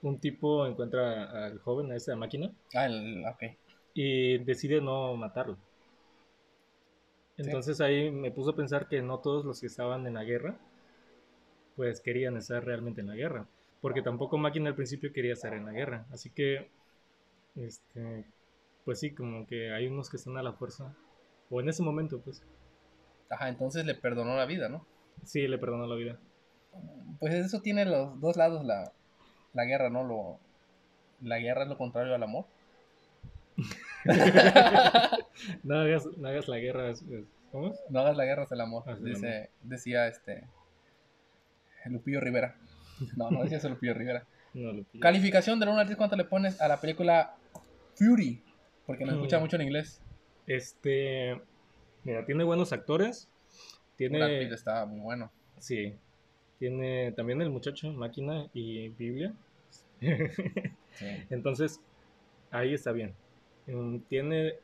un 0.01 0.19
tipo 0.19 0.65
encuentra 0.65 1.45
al 1.45 1.59
joven, 1.59 1.91
a 1.91 1.95
esa 1.95 2.15
máquina, 2.15 2.51
Ah, 2.73 2.85
el, 2.87 3.23
ok. 3.25 3.43
y 3.93 4.37
decide 4.39 4.81
no 4.81 5.15
matarlo. 5.15 5.57
Entonces 7.37 7.81
ahí 7.81 8.11
me 8.11 8.29
puso 8.31 8.51
a 8.51 8.55
pensar 8.55 8.87
que 8.87 9.01
no 9.01 9.17
todos 9.19 9.43
los 9.43 9.59
que 9.59 9.65
estaban 9.67 10.05
en 10.05 10.13
la 10.13 10.23
guerra, 10.23 10.59
pues 11.75 11.99
querían 12.01 12.37
estar 12.37 12.63
realmente 12.63 13.01
en 13.01 13.07
la 13.07 13.15
guerra. 13.15 13.47
Porque 13.81 14.01
tampoco 14.01 14.37
Máquina 14.37 14.69
al 14.69 14.75
principio 14.75 15.13
quería 15.13 15.33
estar 15.33 15.53
en 15.53 15.65
la 15.65 15.71
guerra. 15.71 16.05
Así 16.11 16.29
que, 16.29 16.69
este, 17.55 18.25
pues 18.85 18.99
sí, 18.99 19.11
como 19.11 19.47
que 19.47 19.73
hay 19.73 19.87
unos 19.87 20.09
que 20.09 20.17
están 20.17 20.37
a 20.37 20.43
la 20.43 20.53
fuerza. 20.53 20.93
O 21.49 21.61
en 21.61 21.69
ese 21.69 21.81
momento, 21.81 22.19
pues, 22.19 22.43
Ajá, 23.29 23.49
entonces 23.49 23.85
le 23.85 23.95
perdonó 23.95 24.35
la 24.35 24.45
vida, 24.45 24.69
¿no? 24.69 24.85
sí, 25.23 25.47
le 25.47 25.57
perdonó 25.57 25.85
la 25.85 25.95
vida. 25.95 26.17
Pues 27.19 27.33
eso 27.33 27.61
tiene 27.61 27.85
los 27.85 28.19
dos 28.19 28.37
lados 28.37 28.65
la, 28.65 28.91
la 29.53 29.65
guerra, 29.65 29.89
¿no? 29.89 30.03
Lo, 30.03 30.39
la 31.21 31.39
guerra 31.39 31.63
es 31.63 31.69
lo 31.69 31.77
contrario 31.77 32.15
al 32.15 32.23
amor. 32.23 32.45
no, 35.63 35.79
hagas, 35.79 36.05
no 36.17 36.27
hagas 36.27 36.47
la 36.47 36.57
guerra. 36.57 36.93
¿Cómo 37.51 37.71
es? 37.71 37.79
No 37.89 37.99
hagas 37.99 38.15
la 38.15 38.25
guerra 38.25 38.43
es 38.43 38.51
el 38.51 38.61
amor, 38.61 38.83
el 38.87 39.03
dice, 39.03 39.49
decía 39.61 40.07
este 40.07 40.43
Lupillo 41.85 42.21
Rivera. 42.21 42.55
No, 43.15 43.31
no 43.31 43.43
decía 43.43 43.57
eso 43.57 43.75
Rivera. 43.79 44.25
No, 44.53 44.71
lo 44.73 44.83
pillé. 44.83 45.01
Calificación 45.01 45.59
del 45.59 45.69
1 45.69 45.79
al 45.79 45.87
10, 45.87 45.97
¿cuánto 45.97 46.15
le 46.15 46.25
pones 46.25 46.59
a 46.61 46.67
la 46.67 46.79
película 46.81 47.35
Fury? 47.95 48.41
Porque 48.85 49.05
nos 49.05 49.15
escucha 49.15 49.39
mucho 49.39 49.55
en 49.57 49.63
inglés. 49.63 50.01
Este, 50.47 51.39
mira, 52.03 52.25
tiene 52.25 52.43
buenos 52.43 52.73
actores. 52.73 53.29
Tiene, 53.97 54.43
está 54.43 54.85
muy 54.85 55.01
bueno. 55.01 55.31
sí, 55.59 55.93
tiene 56.57 57.11
también 57.13 57.41
el 57.41 57.49
muchacho, 57.49 57.91
máquina 57.93 58.47
y 58.53 58.89
Biblia. 58.89 59.33
Sí. 59.99 60.07
Entonces, 61.29 61.79
ahí 62.51 62.73
está 62.73 62.91
bien. 62.91 63.13
Mm, 63.67 63.99
Tiene 64.09 64.55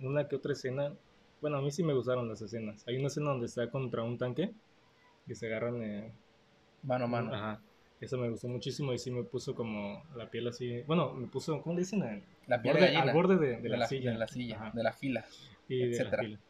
una 0.00 0.28
que 0.28 0.36
otra 0.36 0.52
escena. 0.52 0.92
Bueno, 1.40 1.58
a 1.58 1.62
mí 1.62 1.70
sí 1.70 1.82
me 1.82 1.94
gustaron 1.94 2.28
las 2.28 2.42
escenas. 2.42 2.86
Hay 2.86 2.96
una 2.98 3.06
escena 3.08 3.30
donde 3.30 3.46
está 3.46 3.70
contra 3.70 4.02
un 4.02 4.18
tanque 4.18 4.52
y 5.26 5.34
se 5.34 5.46
agarran. 5.46 5.82
eh, 5.82 6.12
Mano 6.82 7.04
a 7.04 7.08
mano. 7.08 7.34
Ajá. 7.34 7.60
Eso 8.00 8.18
me 8.18 8.28
gustó 8.28 8.48
muchísimo 8.48 8.92
y 8.92 8.98
sí 8.98 9.10
me 9.12 9.22
puso 9.22 9.54
como 9.54 10.02
la 10.16 10.28
piel 10.28 10.48
así. 10.48 10.82
Bueno, 10.88 11.12
me 11.14 11.28
puso, 11.28 11.62
¿cómo 11.62 11.74
le 11.76 11.82
dicen? 11.82 12.02
Al 12.02 12.22
La 12.48 12.60
piel 12.60 12.74
de 12.74 12.80
gallina. 12.80 13.02
al 13.02 13.12
borde 13.12 13.36
de, 13.36 13.46
de 13.56 13.62
de, 13.62 13.68
la, 13.68 13.76
la, 13.78 13.86
silla. 13.86 14.10
de 14.12 14.18
la 14.18 14.26
silla, 14.28 14.56
Ajá. 14.56 14.70
de 14.74 14.82
la 14.82 14.92
fila. 14.92 15.24
y 15.68 15.78
de 15.78 15.86
la 15.86 15.92
etcétera. 15.92 16.22
fila. 16.22 16.40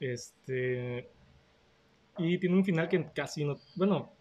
Este. 0.00 1.08
Y 2.18 2.38
tiene 2.38 2.56
un 2.56 2.64
final 2.64 2.88
que 2.88 3.04
casi 3.14 3.44
no. 3.44 3.56
Bueno, 3.74 4.12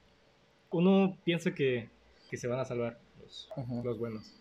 uno 0.72 1.18
piensa 1.24 1.54
que, 1.54 1.90
que 2.30 2.38
se 2.38 2.48
van 2.48 2.60
a 2.60 2.66
salvar 2.66 3.00
los, 3.22 3.50
los 3.84 3.98
buenos. 4.00 4.34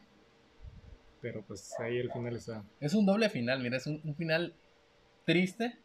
Pero 1.20 1.42
pues 1.42 1.72
ahí 1.80 1.96
el 1.98 2.12
final 2.12 2.36
está. 2.36 2.64
Es 2.80 2.94
un 2.94 3.06
doble 3.06 3.28
final, 3.30 3.60
mira, 3.62 3.76
es 3.78 3.86
un, 3.86 4.00
un 4.04 4.14
final 4.14 4.54
triste, 5.24 5.78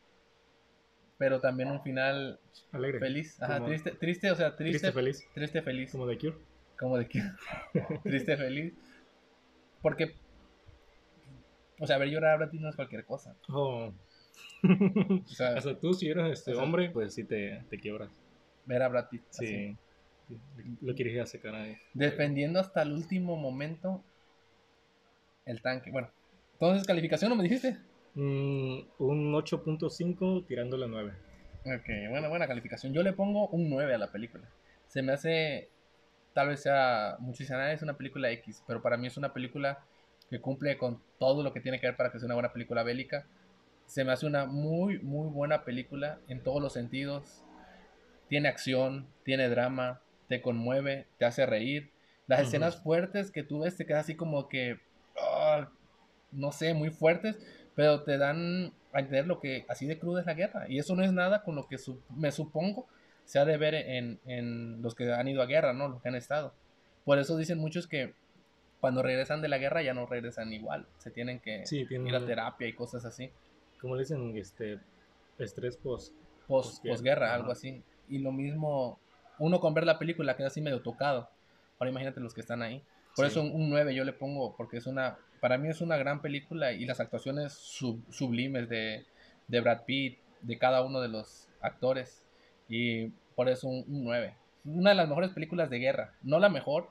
pero 1.19 1.39
también 1.39 1.69
un 1.69 1.81
final 1.83 2.39
Alegre. 2.71 2.97
feliz. 2.99 3.39
Ajá, 3.41 3.55
Como- 3.57 3.67
triste, 3.67 3.91
triste, 3.91 4.31
o 4.31 4.35
sea, 4.35 4.55
triste, 4.55 4.79
Triste, 4.79 4.91
feliz. 4.91 5.27
triste, 5.35 5.61
feliz. 5.61 5.91
Como 5.91 6.07
de 6.07 6.17
Cure. 6.17 6.37
Como 6.79 6.97
de 6.97 7.07
que 7.07 7.21
triste, 8.03 8.35
feliz. 8.37 8.73
Porque, 9.81 10.15
o 11.79 11.85
sea, 11.85 11.97
ver 11.97 12.09
llorar 12.09 12.41
a 12.41 12.49
Pitt 12.49 12.61
no 12.61 12.69
es 12.69 12.75
cualquier 12.75 13.05
cosa. 13.05 13.35
Oh. 13.49 13.93
O 14.63 15.27
sea, 15.27 15.49
Hasta 15.57 15.77
tú, 15.79 15.93
si 15.93 16.09
eres 16.09 16.31
este 16.31 16.51
O 16.51 16.55
sea- 16.55 16.63
hombre, 16.63 16.89
pues 16.89 17.13
sí 17.13 17.23
te, 17.23 17.63
te 17.69 17.77
quiebras. 17.79 18.09
ver 18.65 18.81
a 18.81 18.87
Brad 18.87 19.09
Pitt. 19.09 19.23
Sí. 19.29 19.45
Sí, 20.27 20.35
Lo 20.81 20.93
quieres 20.95 21.13
ir 21.15 21.21
a 21.21 21.25
secar 21.25 21.53
ahí. 21.55 21.77
Defendiendo 21.93 22.59
hasta 22.59 22.81
el 22.81 22.91
último 22.93 23.35
momento 23.35 24.03
el 25.45 25.61
tanque. 25.61 25.91
Bueno, 25.91 26.09
entonces, 26.53 26.85
¿calificación 26.85 27.29
no 27.29 27.35
me 27.35 27.43
dijiste? 27.43 27.77
Mm, 28.15 28.79
un 28.99 29.35
8.5 29.35 30.43
tirándole 30.47 30.85
a 30.85 30.87
9. 30.87 31.13
Ok, 31.65 32.09
buena, 32.09 32.27
buena 32.29 32.47
calificación. 32.47 32.93
Yo 32.93 33.03
le 33.03 33.13
pongo 33.13 33.47
un 33.49 33.69
9 33.69 33.93
a 33.93 33.97
la 33.97 34.11
película. 34.11 34.49
Se 34.87 35.01
me 35.01 35.13
hace, 35.13 35.69
tal 36.33 36.49
vez 36.49 36.61
sea, 36.61 37.17
muchos 37.19 37.39
dicen, 37.39 37.57
"Ah, 37.57 37.71
es 37.71 37.81
una 37.81 37.97
película 37.97 38.31
X, 38.31 38.63
pero 38.65 38.81
para 38.81 38.97
mí 38.97 39.07
es 39.07 39.17
una 39.17 39.33
película 39.33 39.79
que 40.29 40.39
cumple 40.41 40.77
con 40.77 41.01
todo 41.19 41.43
lo 41.43 41.53
que 41.53 41.59
tiene 41.61 41.79
que 41.79 41.87
ver 41.87 41.95
para 41.97 42.11
que 42.11 42.19
sea 42.19 42.27
una 42.27 42.35
buena 42.35 42.53
película 42.53 42.83
bélica. 42.83 43.25
Se 43.85 44.03
me 44.03 44.11
hace 44.11 44.25
una 44.25 44.45
muy, 44.45 44.99
muy 44.99 45.29
buena 45.29 45.63
película 45.63 46.19
en 46.27 46.43
todos 46.43 46.61
los 46.61 46.73
sentidos. 46.73 47.43
Tiene 48.27 48.47
acción, 48.47 49.07
tiene 49.23 49.49
drama, 49.49 50.01
te 50.27 50.41
conmueve, 50.41 51.07
te 51.17 51.25
hace 51.25 51.45
reír. 51.45 51.91
Las 52.27 52.41
escenas 52.41 52.81
fuertes 52.83 53.31
que 53.31 53.41
tú 53.41 53.61
ves 53.61 53.75
te 53.75 53.87
quedas 53.87 54.01
así 54.01 54.15
como 54.15 54.47
que, 54.49 54.79
ah, 55.19 55.67
no 56.31 56.51
sé, 56.51 56.75
muy 56.75 56.91
fuertes, 56.91 57.39
pero 57.79 58.01
te 58.01 58.17
dan 58.17 58.73
a 58.91 58.99
entender 58.99 59.25
lo 59.25 59.39
que 59.39 59.63
así 59.69 59.87
de 59.87 59.97
cruda 59.97 60.19
es 60.19 60.25
la 60.25 60.33
guerra. 60.33 60.65
Y 60.67 60.79
eso 60.79 60.97
no 60.97 61.01
es 61.05 61.13
nada 61.13 61.43
con 61.43 61.55
lo 61.55 61.65
que 61.65 61.77
su- 61.77 62.01
me 62.13 62.29
supongo 62.33 62.87
se 63.23 63.39
ha 63.39 63.45
de 63.45 63.55
ver 63.55 63.73
en, 63.73 64.19
en 64.25 64.81
los 64.81 64.95
que 64.95 65.13
han 65.13 65.29
ido 65.29 65.41
a 65.41 65.45
guerra, 65.45 65.71
¿no? 65.71 65.87
Los 65.87 66.01
que 66.01 66.09
han 66.09 66.15
estado. 66.15 66.53
Por 67.05 67.19
eso 67.19 67.37
dicen 67.37 67.57
muchos 67.57 67.87
que 67.87 68.13
cuando 68.81 69.01
regresan 69.01 69.41
de 69.41 69.47
la 69.47 69.59
guerra 69.59 69.81
ya 69.81 69.93
no 69.93 70.05
regresan 70.07 70.51
igual. 70.51 70.87
Se 70.97 71.09
tienen 71.09 71.39
que 71.39 71.65
Sí, 71.65 71.85
tiene. 71.85 72.09
ir 72.09 72.15
a 72.17 72.25
terapia 72.25 72.67
y 72.67 72.73
cosas 72.73 73.05
así. 73.05 73.31
Como 73.79 73.95
le 73.95 74.01
dicen, 74.01 74.35
este. 74.35 74.79
Estrés 75.37 75.77
post. 75.77 76.13
Post, 76.47 76.85
Posguerra, 76.85 77.33
algo 77.33 77.53
así. 77.53 77.81
Y 78.09 78.19
lo 78.19 78.33
mismo 78.33 78.99
uno 79.37 79.61
con 79.61 79.73
ver 79.73 79.85
la 79.85 79.97
película 79.99 80.35
queda 80.35 80.47
así 80.47 80.59
medio 80.59 80.81
tocado. 80.81 81.29
Ahora 81.79 81.91
imagínate 81.91 82.19
los 82.19 82.33
que 82.33 82.41
están 82.41 82.61
ahí. 82.61 82.83
Por 83.15 83.25
Sí. 83.25 83.31
eso 83.31 83.41
un, 83.41 83.51
un 83.53 83.69
9 83.69 83.95
yo 83.95 84.03
le 84.03 84.11
pongo, 84.11 84.53
porque 84.57 84.75
es 84.77 84.85
una, 84.85 85.17
para 85.39 85.57
mí 85.57 85.69
es 85.69 85.81
una 85.81 85.97
gran 85.97 86.21
película 86.21 86.71
y 86.73 86.85
las 86.85 86.99
actuaciones 86.99 87.53
sub- 87.53 88.03
sublimes 88.11 88.69
de, 88.69 89.05
de 89.47 89.59
Brad 89.61 89.83
Pitt, 89.85 90.19
de 90.41 90.57
cada 90.57 90.83
uno 90.83 91.01
de 91.01 91.09
los 91.09 91.47
actores. 91.61 92.23
Y 92.67 93.07
por 93.35 93.49
eso 93.49 93.67
un, 93.67 93.85
un 93.87 94.03
9. 94.03 94.35
Una 94.65 94.91
de 94.91 94.95
las 94.95 95.07
mejores 95.07 95.31
películas 95.31 95.69
de 95.69 95.79
guerra. 95.79 96.13
No 96.21 96.39
la 96.39 96.49
mejor, 96.49 96.89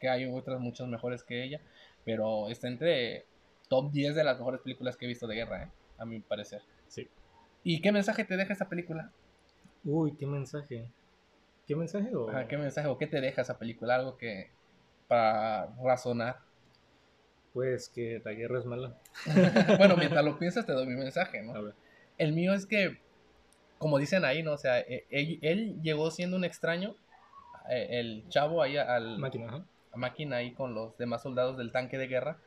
que, 0.00 0.08
hay 0.08 0.30
otras 0.30 0.60
muchas 0.60 0.88
mejores 0.88 1.22
que 1.22 1.44
ella, 1.44 1.60
pero 2.04 2.48
está 2.48 2.68
entre 2.68 3.24
top 3.68 3.92
10 3.92 4.14
de 4.14 4.24
las 4.24 4.38
mejores 4.38 4.60
películas 4.60 4.96
que 4.96 5.04
he 5.04 5.08
visto 5.08 5.26
de 5.26 5.36
guerra, 5.36 5.64
¿eh? 5.64 5.68
a 5.98 6.04
mi 6.04 6.20
parecer. 6.20 6.62
Sí. 6.88 7.08
¿Y 7.64 7.80
qué 7.80 7.92
mensaje 7.92 8.24
te 8.24 8.36
deja 8.36 8.52
esta 8.52 8.68
película? 8.68 9.10
Uy, 9.84 10.12
qué 10.16 10.26
mensaje. 10.26 10.90
¿Qué 11.66 11.76
mensaje? 11.76 12.14
O... 12.14 12.28
¿Qué 12.48 12.56
mensaje 12.56 12.88
o 12.88 12.96
qué 12.96 13.06
te 13.06 13.20
deja 13.20 13.42
esa 13.42 13.58
película? 13.58 13.96
Algo 13.96 14.16
que 14.16 14.50
para 15.06 15.66
razonar. 15.82 16.47
Pues 17.58 17.88
que 17.88 18.22
la 18.24 18.34
guerra 18.34 18.60
es 18.60 18.66
mala. 18.66 18.94
bueno, 19.78 19.96
mientras 19.96 20.24
lo 20.24 20.38
piensas 20.38 20.64
te 20.64 20.70
doy 20.70 20.86
mi 20.86 20.94
mensaje, 20.94 21.42
¿no? 21.42 21.56
A 21.56 21.60
ver. 21.60 21.74
El 22.16 22.32
mío 22.32 22.54
es 22.54 22.66
que, 22.66 23.00
como 23.78 23.98
dicen 23.98 24.24
ahí, 24.24 24.44
¿no? 24.44 24.52
O 24.52 24.58
sea, 24.58 24.78
e- 24.78 25.06
él, 25.10 25.40
él 25.42 25.82
llegó 25.82 26.12
siendo 26.12 26.36
un 26.36 26.44
extraño, 26.44 26.94
eh, 27.68 27.98
el 27.98 28.28
chavo 28.28 28.62
ahí 28.62 28.76
al 28.76 29.18
Máquina, 29.18 29.48
ajá. 29.48 29.64
a 29.90 29.96
máquina 29.96 30.36
ahí 30.36 30.52
con 30.52 30.72
los 30.72 30.96
demás 30.98 31.20
soldados 31.20 31.58
del 31.58 31.72
tanque 31.72 31.98
de 31.98 32.06
guerra, 32.06 32.38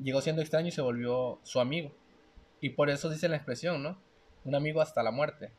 llegó 0.00 0.20
siendo 0.20 0.42
extraño 0.42 0.68
y 0.68 0.70
se 0.70 0.80
volvió 0.80 1.40
su 1.42 1.58
amigo. 1.58 1.90
Y 2.60 2.70
por 2.70 2.88
eso 2.88 3.10
dice 3.10 3.28
la 3.28 3.34
expresión, 3.34 3.82
¿no? 3.82 3.98
Un 4.44 4.54
amigo 4.54 4.80
hasta 4.80 5.02
la 5.02 5.10
muerte. 5.10 5.50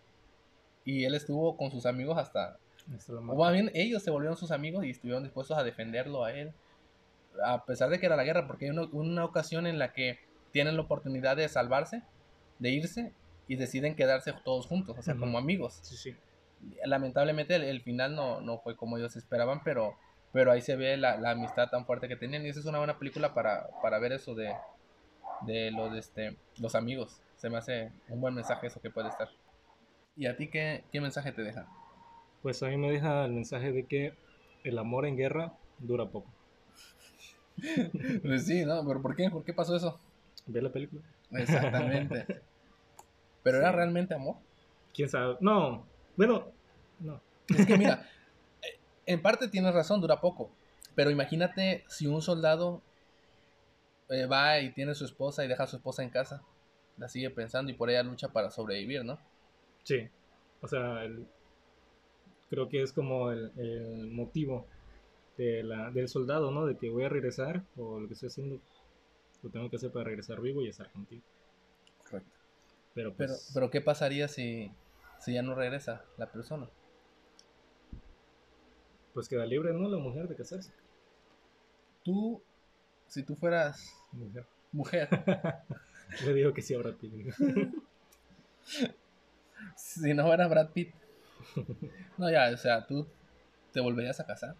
Y 0.85 1.03
él 1.03 1.13
estuvo 1.13 1.57
con 1.57 1.71
sus 1.71 1.85
amigos 1.85 2.17
hasta... 2.17 2.57
Hasta 2.95 3.11
la 3.11 3.19
O 3.19 3.35
más 3.35 3.51
bien 3.51 3.69
ellos 3.73 4.01
se 4.01 4.11
volvieron 4.11 4.37
sus 4.37 4.51
amigos 4.51 4.85
y 4.85 4.91
estuvieron 4.91 5.23
dispuestos 5.23 5.57
a 5.57 5.63
defenderlo 5.65 6.23
a 6.23 6.31
él. 6.31 6.53
A 7.45 7.65
pesar 7.65 7.89
de 7.89 7.99
que 7.99 8.05
era 8.05 8.15
la 8.15 8.23
guerra, 8.23 8.47
porque 8.47 8.65
hay 8.65 8.71
una, 8.71 8.83
una 8.91 9.25
ocasión 9.25 9.67
en 9.67 9.79
la 9.79 9.93
que 9.93 10.19
tienen 10.51 10.75
la 10.75 10.83
oportunidad 10.83 11.37
de 11.37 11.47
salvarse, 11.49 12.03
de 12.59 12.69
irse, 12.71 13.13
y 13.47 13.55
deciden 13.57 13.95
quedarse 13.95 14.33
todos 14.45 14.67
juntos, 14.67 14.97
o 14.97 15.01
sea, 15.01 15.15
como 15.15 15.37
amigos 15.37 15.79
Sí, 15.81 15.97
sí. 15.97 16.15
lamentablemente 16.85 17.55
el, 17.55 17.63
el 17.63 17.81
final 17.81 18.15
no, 18.15 18.39
no 18.41 18.59
fue 18.59 18.75
como 18.77 18.97
ellos 18.97 19.15
esperaban, 19.15 19.61
pero, 19.63 19.95
pero 20.31 20.51
ahí 20.51 20.61
se 20.61 20.75
ve 20.75 20.95
la, 20.97 21.17
la 21.17 21.31
amistad 21.31 21.69
tan 21.69 21.85
fuerte 21.85 22.07
que 22.07 22.15
tenían. 22.15 22.45
Y 22.45 22.49
esa 22.49 22.59
es 22.61 22.65
una 22.65 22.77
buena 22.77 22.97
película 22.97 23.33
para, 23.33 23.69
para 23.81 23.99
ver 23.99 24.13
eso 24.13 24.35
de, 24.35 24.53
de, 25.41 25.71
lo 25.71 25.89
de 25.89 25.99
este, 25.99 26.37
los 26.59 26.75
amigos. 26.75 27.21
Se 27.35 27.49
me 27.49 27.57
hace 27.57 27.91
un 28.07 28.21
buen 28.21 28.33
mensaje 28.35 28.67
eso 28.67 28.79
que 28.81 28.89
puede 28.91 29.09
estar. 29.09 29.29
¿Y 30.15 30.27
a 30.27 30.37
ti 30.37 30.49
qué, 30.49 30.83
qué 30.91 31.01
mensaje 31.01 31.31
te 31.31 31.41
deja? 31.43 31.67
Pues 32.41 32.61
a 32.63 32.67
mí 32.67 32.77
me 32.77 32.91
deja 32.91 33.25
el 33.25 33.33
mensaje 33.33 33.71
de 33.71 33.85
que 33.85 34.13
el 34.63 34.77
amor 34.77 35.05
en 35.05 35.17
guerra 35.17 35.53
dura 35.79 36.09
poco. 36.09 36.29
Pues 38.23 38.45
sí, 38.45 38.65
¿no? 38.65 38.85
¿Pero 38.87 39.01
por 39.01 39.15
qué? 39.15 39.29
¿Por 39.29 39.43
qué 39.43 39.53
pasó 39.53 39.75
eso? 39.75 39.99
Ve 40.47 40.61
la 40.61 40.71
película. 40.71 41.01
Exactamente. 41.31 42.25
¿Pero 43.43 43.57
era 43.57 43.71
realmente 43.71 44.13
amor? 44.13 44.35
¿Quién 44.93 45.09
sabe? 45.09 45.37
No. 45.39 45.85
Bueno, 46.15 46.47
no. 46.99 47.21
Es 47.49 47.65
que 47.65 47.77
mira, 47.77 48.07
eh, 48.61 48.79
en 49.05 49.21
parte 49.21 49.47
tienes 49.47 49.73
razón, 49.73 50.01
dura 50.01 50.19
poco. 50.21 50.51
Pero 50.95 51.09
imagínate 51.09 51.83
si 51.87 52.07
un 52.07 52.21
soldado 52.21 52.81
eh, 54.09 54.25
va 54.25 54.59
y 54.59 54.71
tiene 54.73 54.93
su 54.93 55.05
esposa 55.05 55.43
y 55.43 55.47
deja 55.47 55.63
a 55.63 55.67
su 55.67 55.77
esposa 55.77 56.03
en 56.03 56.09
casa, 56.09 56.41
la 56.97 57.07
sigue 57.07 57.29
pensando 57.29 57.71
y 57.71 57.75
por 57.75 57.89
ella 57.89 58.03
lucha 58.03 58.27
para 58.29 58.51
sobrevivir, 58.51 59.03
¿no? 59.05 59.17
Sí. 59.83 60.07
O 60.61 60.67
sea, 60.67 61.03
el- 61.03 61.25
creo 62.49 62.67
que 62.69 62.81
es 62.83 62.91
como 62.91 63.31
el, 63.31 63.51
el 63.57 64.11
motivo 64.11 64.67
de 65.41 65.63
la, 65.63 65.91
del 65.91 66.07
soldado, 66.07 66.51
¿no? 66.51 66.65
De 66.65 66.77
que 66.77 66.89
voy 66.89 67.03
a 67.03 67.09
regresar 67.09 67.63
o 67.77 67.99
lo 67.99 68.07
que 68.07 68.13
estoy 68.13 68.27
haciendo, 68.27 68.59
lo 69.43 69.49
tengo 69.49 69.69
que 69.69 69.77
hacer 69.77 69.91
para 69.91 70.05
regresar 70.05 70.41
vivo 70.41 70.61
y 70.61 70.69
estar 70.69 70.91
contigo. 70.91 71.23
Correcto. 72.03 72.29
Pero 72.93 73.13
Pero, 73.15 73.15
pues, 73.17 73.51
pero 73.53 73.69
¿qué 73.69 73.81
pasaría 73.81 74.27
si, 74.27 74.71
si 75.19 75.33
ya 75.33 75.41
no 75.41 75.55
regresa 75.55 76.03
la 76.17 76.31
persona? 76.31 76.69
pues 79.13 79.27
queda 79.27 79.45
libre, 79.45 79.73
¿no? 79.73 79.89
La 79.89 79.97
mujer 79.97 80.27
de 80.27 80.35
casarse. 80.35 80.71
Tú, 82.03 82.41
si 83.07 83.23
tú 83.23 83.35
fueras 83.35 83.93
Mujer. 84.11 84.45
mujer, 84.71 85.09
Le 86.25 86.33
digo 86.33 86.53
que 86.53 86.61
sí 86.61 86.73
ahora 86.73 86.93
ti. 86.99 87.11
si 89.75 90.13
no 90.13 90.23
fueras 90.25 90.49
Brad 90.49 90.69
Pitt, 90.71 90.93
no, 92.17 92.29
ya, 92.31 92.49
o 92.53 92.57
sea, 92.57 92.85
tú 92.85 93.07
te 93.71 93.79
volverías 93.79 94.19
a 94.19 94.25
casar. 94.25 94.55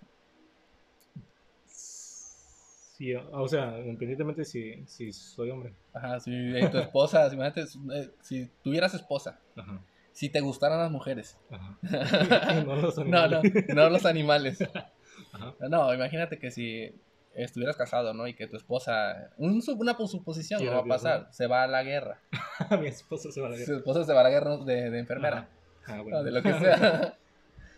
Sí, 3.02 3.16
o 3.16 3.48
sea, 3.48 3.80
independientemente 3.80 4.46
si, 4.46 4.86
si 4.86 5.12
soy 5.12 5.50
hombre. 5.50 5.74
Ajá, 5.92 6.20
si 6.20 6.32
eh, 6.36 6.70
tu 6.72 6.78
esposa, 6.78 7.28
si, 7.32 7.36
imagínate, 7.36 7.62
eh, 7.96 8.12
si 8.22 8.48
tuvieras 8.64 8.94
esposa, 8.94 9.40
Ajá. 9.56 9.82
si 10.12 10.30
te 10.30 10.40
gustaran 10.40 10.78
las 10.78 10.92
mujeres. 10.92 11.36
Ajá. 11.50 11.78
no 12.68 12.76
los 12.76 12.96
No, 13.00 13.06
no, 13.06 13.40
animales. 13.40 13.66
no 13.74 13.90
los 13.90 14.06
animales. 14.06 14.60
Ajá. 15.34 15.56
No, 15.68 15.92
imagínate 15.96 16.38
que 16.38 16.52
si 16.52 16.94
estuvieras 17.34 17.76
casado, 17.76 18.14
¿no? 18.14 18.28
Y 18.28 18.36
que 18.36 18.46
tu 18.46 18.56
esposa, 18.56 19.32
un 19.38 19.64
su- 19.64 19.74
una 19.80 19.96
suposición, 19.98 20.60
Sí, 20.60 20.66
no 20.68 20.74
va 20.74 20.80
a 20.82 20.86
pasar, 20.86 21.28
se 21.32 21.48
va 21.48 21.64
a 21.64 21.68
la 21.68 21.82
guerra. 21.82 22.20
Mi 22.80 22.86
esposo 22.88 23.32
se 23.32 23.42
va 23.42 23.48
a 23.48 23.50
la 23.50 23.56
Su 23.58 23.64
guerra. 23.66 23.78
esposa 23.80 24.04
se 24.04 24.14
va 24.14 24.20
a 24.20 24.24
la 24.26 24.30
guerra 24.30 24.58
de, 24.58 24.92
de 24.92 25.00
enfermera, 25.00 25.50
Ajá. 25.86 25.96
Ah, 25.98 26.02
bueno. 26.04 26.24
de 26.24 26.32
lo 26.34 26.44
que 26.44 26.54
sea. 26.54 27.18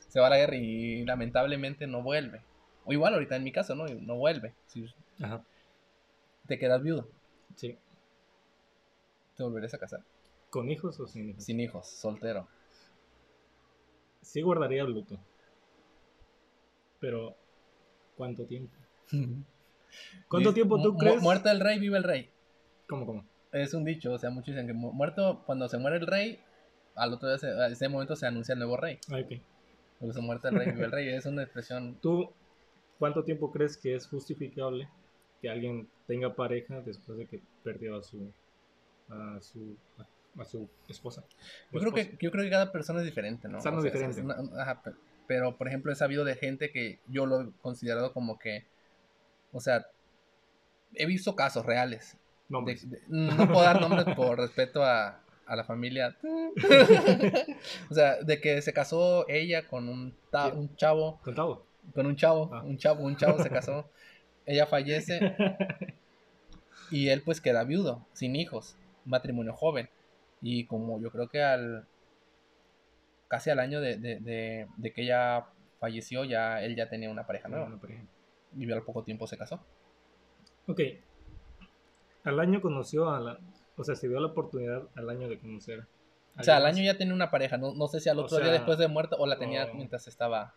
se 0.09 0.19
va 0.19 0.27
a 0.27 0.31
la 0.31 0.37
guerra 0.37 0.57
y 0.57 1.05
lamentablemente 1.05 1.87
no 1.87 2.01
vuelve. 2.03 2.41
O 2.85 2.91
igual 2.91 3.13
ahorita 3.13 3.37
en 3.37 3.45
mi 3.45 3.53
caso, 3.53 3.75
¿no? 3.75 3.85
No 3.85 4.15
vuelve. 4.17 4.53
Si 4.67 4.85
Ajá. 5.21 5.43
te 6.47 6.57
quedas 6.59 6.81
viudo, 6.83 7.07
Sí. 7.55 7.77
te 9.37 9.43
volverías 9.43 9.73
a 9.73 9.77
casar. 9.77 10.01
¿Con 10.49 10.69
hijos 10.69 10.99
o 10.99 11.07
sin 11.07 11.29
hijos? 11.29 11.43
Sin 11.43 11.59
hijos, 11.59 11.87
soltero. 11.87 12.47
Sí 14.21 14.41
guardaría 14.41 14.83
el 14.83 14.91
luto. 14.91 15.17
Pero, 16.99 17.35
¿cuánto 18.15 18.45
tiempo? 18.45 18.73
¿Cuánto 20.27 20.49
Dice, 20.49 20.53
tiempo 20.55 20.81
tú 20.81 20.93
mu- 20.93 20.97
crees? 20.99 21.21
Muerto 21.21 21.49
el 21.49 21.59
rey, 21.59 21.79
vive 21.79 21.97
el 21.97 22.03
rey. 22.03 22.29
¿Cómo, 22.87 23.05
cómo? 23.05 23.25
Es 23.51 23.73
un 23.73 23.83
dicho, 23.83 24.11
o 24.13 24.17
sea, 24.19 24.29
muchos 24.31 24.47
dicen 24.55 24.67
que 24.67 24.73
mu- 24.73 24.91
muerto, 24.93 25.43
cuando 25.45 25.67
se 25.69 25.77
muere 25.77 25.97
el 25.97 26.07
rey, 26.07 26.39
al 26.95 27.13
otro 27.13 27.29
día, 27.29 27.37
se- 27.37 27.47
a 27.51 27.67
ese 27.67 27.87
momento 27.89 28.15
se 28.15 28.25
anuncia 28.25 28.53
el 28.53 28.59
nuevo 28.59 28.77
rey. 28.77 28.99
Ah, 29.11 29.17
ok. 29.23 29.39
Por 29.99 30.09
eso 30.09 30.21
muerto 30.21 30.47
el 30.49 30.55
rey, 30.55 30.71
vive 30.71 30.85
el 30.85 30.91
rey. 30.91 31.09
Es 31.09 31.25
una 31.25 31.43
expresión. 31.43 31.95
¿Tú 32.01 32.31
cuánto 32.99 33.23
tiempo 33.23 33.51
crees 33.51 33.77
que 33.77 33.95
es 33.95 34.07
justificable 34.07 34.89
que 35.43 35.49
alguien 35.49 35.89
tenga 36.07 36.33
pareja 36.33 36.79
después 36.79 37.17
de 37.17 37.25
que 37.27 37.41
perdió 37.65 37.97
a 37.97 38.01
su 38.01 38.31
a 39.09 39.37
su 39.41 39.75
a, 40.39 40.45
su 40.45 40.69
esposa? 40.87 41.23
Yo 41.71 41.81
creo, 41.81 41.91
que, 41.93 42.17
yo 42.21 42.31
creo 42.31 42.45
que 42.45 42.49
cada 42.49 42.71
persona 42.71 42.99
es 43.01 43.05
diferente, 43.05 43.49
¿no? 43.49 43.57
O 43.57 43.61
sea, 43.61 43.71
diferente. 43.73 44.19
es 44.21 44.23
una- 44.25 44.37
ajá, 44.61 44.81
pe- 44.81 44.93
pero, 45.27 45.57
por 45.57 45.67
ejemplo, 45.67 45.91
he 45.91 45.95
sabido 45.95 46.23
de 46.23 46.35
gente 46.35 46.71
que 46.71 46.99
yo 47.07 47.25
lo 47.25 47.41
he 47.41 47.51
considerado 47.61 48.13
como 48.13 48.39
que. 48.39 48.65
O 49.51 49.59
sea, 49.59 49.85
he 50.95 51.05
visto 51.05 51.35
casos 51.35 51.65
reales. 51.65 52.17
No, 52.47 52.61
de- 52.63 52.79
no 53.09 53.47
puedo 53.47 53.63
dar 53.63 53.81
nombres 53.81 54.05
por 54.15 54.37
respeto 54.37 54.81
a, 54.81 55.19
a 55.45 55.55
la 55.57 55.65
familia. 55.65 56.15
o 57.89 57.93
sea, 57.93 58.21
de 58.23 58.39
que 58.41 58.61
se 58.61 58.73
casó 58.73 59.27
ella 59.29 59.67
con 59.67 59.89
un, 59.89 60.15
ta- 60.31 60.51
Sí. 60.51 60.57
un 60.57 60.75
chavo. 60.77 61.19
Contado. 61.23 61.65
Con 61.93 62.05
un 62.05 62.15
chavo, 62.15 62.49
Ah. 62.53 62.63
un 62.63 62.77
chavo, 62.77 63.03
un 63.03 63.15
chavo 63.17 63.43
se 63.43 63.49
casó. 63.49 63.89
Ella 64.45 64.65
fallece 64.65 65.35
y 66.91 67.09
él 67.09 67.21
pues 67.23 67.41
queda 67.41 67.63
viudo, 67.63 68.05
sin 68.13 68.35
hijos, 68.35 68.75
matrimonio 69.05 69.53
joven. 69.53 69.89
Y 70.41 70.65
como 70.65 70.99
yo 70.99 71.11
creo 71.11 71.29
que 71.29 71.41
al 71.41 71.85
casi 73.27 73.49
al 73.49 73.59
año 73.59 73.81
de, 73.81 73.97
de- 73.97 74.19
de- 74.19 74.67
de 74.77 74.93
que 74.93 75.03
ella 75.03 75.45
falleció, 75.79 76.23
ya 76.25 76.61
él 76.61 76.75
ya 76.75 76.89
tenía 76.89 77.09
una 77.09 77.25
pareja 77.25 77.47
nueva. 77.47 77.65
Bueno. 77.81 78.07
Y 78.55 78.71
al 78.71 78.83
poco 78.83 79.03
tiempo 79.03 79.25
se 79.27 79.37
casó. 79.37 79.59
Ok. 80.67 80.79
Al 82.25 82.39
año 82.39 82.61
conoció 82.61 83.09
a 83.09 83.19
la. 83.19 83.39
O 83.75 83.83
sea, 83.83 83.95
se 83.95 84.07
dio 84.07 84.19
la 84.19 84.27
oportunidad 84.27 84.83
al 84.95 85.09
año 85.09 85.27
de 85.27 85.39
conocer. 85.39 85.87
a 86.37 86.41
O 86.41 86.43
sea, 86.43 86.57
al 86.57 86.65
año 86.65 86.83
ya 86.83 86.95
tenía 86.97 87.13
una 87.13 87.31
pareja. 87.31 87.57
No, 87.57 87.73
no 87.73 87.87
sé 87.87 87.99
si 87.99 88.09
al 88.09 88.19
O 88.19 88.23
otro 88.23 88.37
día 88.39 88.51
después 88.51 88.77
de 88.77 88.87
muerto 88.87 89.15
o 89.17 89.25
la 89.25 89.37
tenía 89.39 89.65
o- 89.65 89.73
mientras 89.73 90.07
estaba. 90.07 90.53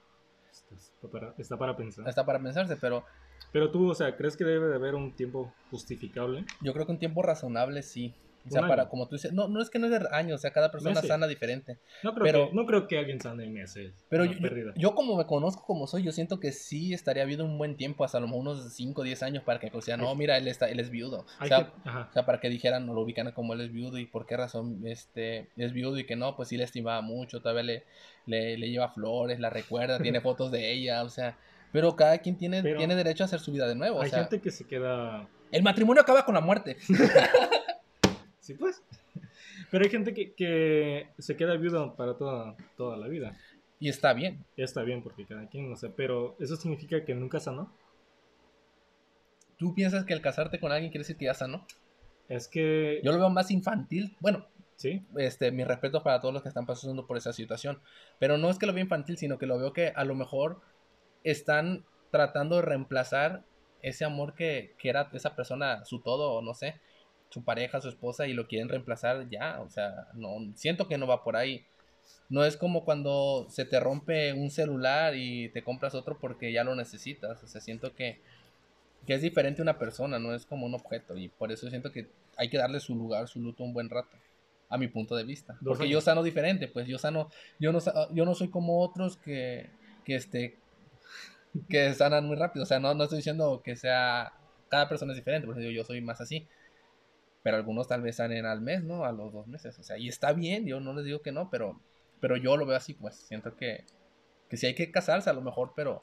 Está 0.50 1.08
para, 1.08 1.34
está 1.38 1.56
para 1.56 1.76
pensar. 1.76 2.08
Está 2.08 2.24
para 2.26 2.38
pensarse, 2.40 2.76
pero 2.76 3.04
Pero 3.52 3.70
tú, 3.70 3.90
o 3.90 3.94
sea, 3.94 4.16
¿crees 4.16 4.36
que 4.36 4.44
debe 4.44 4.68
de 4.68 4.74
haber 4.74 4.94
un 4.94 5.12
tiempo 5.14 5.52
justificable? 5.70 6.44
yo 6.60 6.72
creo 6.72 6.86
que 6.86 6.92
un 6.92 6.98
tiempo 6.98 7.22
razonable 7.22 7.82
sí. 7.82 8.14
O 8.48 8.48
sea, 8.48 8.68
para, 8.68 8.88
como 8.88 9.08
tú 9.08 9.16
dices, 9.16 9.32
no, 9.32 9.48
no 9.48 9.60
es 9.60 9.70
que 9.70 9.80
no 9.80 9.86
es 9.86 9.90
de 10.00 10.06
años, 10.12 10.36
o 10.36 10.38
sea, 10.38 10.52
cada 10.52 10.70
persona 10.70 10.94
Meses. 10.94 11.08
sana 11.08 11.26
diferente. 11.26 11.78
No 12.04 12.14
creo, 12.14 12.24
Pero- 12.24 12.48
que, 12.50 12.54
no 12.54 12.64
creo 12.64 12.86
que 12.86 12.96
alguien 12.96 13.20
sane 13.20 13.42
en 13.42 13.52
meses. 13.52 13.92
Pero 14.08 14.24
yo, 14.24 14.38
yo 14.76 14.94
como 14.94 15.16
me 15.16 15.26
conozco 15.26 15.64
como 15.64 15.88
soy, 15.88 16.04
yo 16.04 16.12
siento 16.12 16.38
que 16.38 16.52
sí 16.52 16.94
estaría 16.94 17.24
viudo 17.24 17.44
un 17.44 17.58
buen 17.58 17.76
tiempo, 17.76 18.04
hasta 18.04 18.18
a 18.18 18.20
lo 18.20 18.28
mejor 18.28 18.42
unos 18.42 18.72
5 18.72 19.00
o 19.00 19.04
10 19.04 19.20
años 19.24 19.42
para 19.42 19.58
que 19.58 19.68
decían, 19.68 19.98
no, 20.00 20.10
Hay- 20.10 20.16
mira, 20.16 20.38
él, 20.38 20.46
está, 20.46 20.70
él 20.70 20.78
es 20.78 20.90
viudo. 20.90 21.26
O 21.40 21.46
sea, 21.46 21.72
que- 21.82 21.88
o 21.90 22.12
sea, 22.12 22.24
para 22.24 22.38
que 22.38 22.48
dijeran, 22.48 22.86
no 22.86 22.94
lo 22.94 23.00
ubican 23.00 23.32
como 23.32 23.52
él 23.54 23.62
es 23.62 23.72
viudo 23.72 23.98
y 23.98 24.06
por 24.06 24.26
qué 24.26 24.36
razón 24.36 24.80
este, 24.86 25.48
es 25.56 25.72
viudo 25.72 25.98
y 25.98 26.06
que 26.06 26.14
no, 26.14 26.36
pues 26.36 26.48
sí 26.50 26.56
le 26.56 26.62
estimaba 26.62 27.00
mucho, 27.00 27.40
todavía 27.40 27.64
le, 27.64 27.84
le, 28.26 28.56
le 28.58 28.70
lleva 28.70 28.90
flores, 28.90 29.40
la 29.40 29.50
recuerda, 29.50 29.98
tiene 29.98 30.20
fotos 30.20 30.52
de 30.52 30.70
ella, 30.72 31.02
o 31.02 31.08
sea, 31.08 31.36
pero 31.76 31.94
cada 31.94 32.16
quien 32.16 32.38
tiene, 32.38 32.62
Pero- 32.62 32.78
tiene 32.78 32.94
derecho 32.96 33.22
a 33.22 33.26
hacer 33.26 33.38
su 33.38 33.52
vida 33.52 33.68
de 33.68 33.74
nuevo. 33.74 33.98
O 33.98 34.02
Hay 34.02 34.08
sea, 34.08 34.20
gente 34.20 34.40
que 34.40 34.50
se 34.50 34.64
queda. 34.66 35.28
el 35.52 35.62
matrimonio 35.62 36.00
acaba 36.00 36.24
con 36.24 36.34
la 36.34 36.40
muerte. 36.40 36.78
Sí, 38.40 38.54
pues. 38.54 38.82
Pero 39.70 39.84
hay 39.84 39.90
gente 39.90 40.14
que, 40.14 40.32
que 40.32 41.08
se 41.18 41.36
queda 41.36 41.54
viuda 41.58 41.94
para 41.96 42.16
toda, 42.16 42.56
toda 42.78 42.96
la 42.96 43.08
vida. 43.08 43.36
Y 43.78 43.90
está 43.90 44.14
bien. 44.14 44.42
Está 44.56 44.84
bien 44.84 45.02
porque 45.02 45.26
cada 45.26 45.48
quien, 45.48 45.68
no 45.68 45.76
sé. 45.76 45.90
Pero 45.90 46.34
eso 46.40 46.56
significa 46.56 47.04
que 47.04 47.14
nunca 47.14 47.40
sanó. 47.40 47.70
¿Tú 49.58 49.74
piensas 49.74 50.04
que 50.06 50.14
el 50.14 50.20
casarte 50.22 50.60
con 50.60 50.72
alguien 50.72 50.90
quiere 50.90 51.02
decir 51.02 51.16
que 51.18 51.26
ya 51.26 51.34
sanó? 51.34 51.66
Es 52.28 52.48
que. 52.48 53.00
Yo 53.04 53.12
lo 53.12 53.18
veo 53.18 53.28
más 53.30 53.50
infantil. 53.50 54.16
Bueno, 54.20 54.46
Sí. 54.76 55.04
este, 55.18 55.50
mi 55.52 55.64
respeto 55.64 56.02
para 56.02 56.20
todos 56.20 56.32
los 56.32 56.42
que 56.42 56.48
están 56.48 56.64
pasando 56.66 57.06
por 57.06 57.16
esa 57.16 57.32
situación. 57.34 57.80
Pero 58.18 58.38
no 58.38 58.48
es 58.48 58.58
que 58.58 58.66
lo 58.66 58.72
veo 58.72 58.82
infantil, 58.84 59.18
sino 59.18 59.36
que 59.38 59.46
lo 59.46 59.58
veo 59.58 59.72
que 59.72 59.88
a 59.88 60.04
lo 60.04 60.14
mejor 60.14 60.60
están 61.30 61.84
tratando 62.10 62.56
de 62.56 62.62
reemplazar 62.62 63.44
ese 63.82 64.04
amor 64.04 64.34
que, 64.34 64.74
que 64.78 64.88
era 64.88 65.10
esa 65.12 65.36
persona, 65.36 65.84
su 65.84 66.00
todo, 66.00 66.32
o 66.32 66.42
no 66.42 66.54
sé, 66.54 66.80
su 67.30 67.44
pareja, 67.44 67.80
su 67.80 67.88
esposa, 67.88 68.26
y 68.26 68.32
lo 68.32 68.46
quieren 68.46 68.68
reemplazar 68.68 69.28
ya. 69.28 69.60
O 69.60 69.68
sea, 69.68 70.08
no, 70.14 70.36
siento 70.54 70.88
que 70.88 70.98
no 70.98 71.06
va 71.06 71.22
por 71.22 71.36
ahí. 71.36 71.64
No 72.28 72.44
es 72.44 72.56
como 72.56 72.84
cuando 72.84 73.46
se 73.50 73.64
te 73.64 73.78
rompe 73.80 74.32
un 74.32 74.50
celular 74.50 75.14
y 75.16 75.48
te 75.50 75.62
compras 75.62 75.94
otro 75.94 76.18
porque 76.18 76.52
ya 76.52 76.64
lo 76.64 76.74
necesitas. 76.74 77.42
O 77.42 77.46
sea, 77.46 77.60
siento 77.60 77.94
que, 77.94 78.20
que 79.06 79.14
es 79.14 79.22
diferente 79.22 79.62
una 79.62 79.78
persona, 79.78 80.18
no 80.18 80.34
es 80.34 80.46
como 80.46 80.66
un 80.66 80.74
objeto. 80.74 81.16
Y 81.16 81.28
por 81.28 81.52
eso 81.52 81.68
siento 81.68 81.92
que 81.92 82.08
hay 82.36 82.48
que 82.48 82.58
darle 82.58 82.80
su 82.80 82.94
lugar, 82.94 83.28
su 83.28 83.40
luto 83.40 83.64
un 83.64 83.74
buen 83.74 83.90
rato. 83.90 84.16
A 84.68 84.78
mi 84.78 84.88
punto 84.88 85.14
de 85.14 85.22
vista. 85.22 85.56
Porque 85.64 85.88
yo 85.88 86.00
sano 86.00 86.24
diferente, 86.24 86.66
pues 86.66 86.88
yo 86.88 86.98
sano, 86.98 87.30
yo 87.60 87.70
no, 87.70 87.78
yo 88.12 88.24
no 88.24 88.34
soy 88.34 88.48
como 88.48 88.80
otros 88.80 89.16
que, 89.16 89.70
que 90.04 90.16
este, 90.16 90.56
que 91.68 91.92
sanan 91.94 92.26
muy 92.26 92.36
rápido. 92.36 92.62
O 92.64 92.66
sea, 92.66 92.78
no, 92.80 92.94
no 92.94 93.04
estoy 93.04 93.18
diciendo 93.18 93.62
que 93.64 93.76
sea, 93.76 94.32
cada 94.68 94.88
persona 94.88 95.12
es 95.12 95.18
diferente, 95.18 95.46
por 95.46 95.54
eso 95.56 95.60
digo, 95.60 95.72
yo 95.72 95.84
soy 95.84 96.00
más 96.00 96.20
así. 96.20 96.46
Pero 97.42 97.56
algunos 97.56 97.86
tal 97.86 98.02
vez 98.02 98.16
sanen 98.16 98.44
al 98.44 98.60
mes, 98.60 98.82
¿no? 98.82 99.04
A 99.04 99.12
los 99.12 99.32
dos 99.32 99.46
meses. 99.46 99.78
O 99.78 99.82
sea, 99.82 99.98
y 99.98 100.08
está 100.08 100.32
bien, 100.32 100.66
yo 100.66 100.80
no 100.80 100.92
les 100.94 101.04
digo 101.04 101.22
que 101.22 101.30
no, 101.32 101.48
pero, 101.48 101.80
pero 102.20 102.36
yo 102.36 102.56
lo 102.56 102.66
veo 102.66 102.76
así, 102.76 102.94
pues. 102.94 103.14
Siento 103.14 103.54
que, 103.56 103.84
que 104.48 104.56
sí 104.56 104.66
hay 104.66 104.74
que 104.74 104.90
casarse 104.90 105.30
a 105.30 105.32
lo 105.32 105.42
mejor, 105.42 105.72
pero 105.76 106.02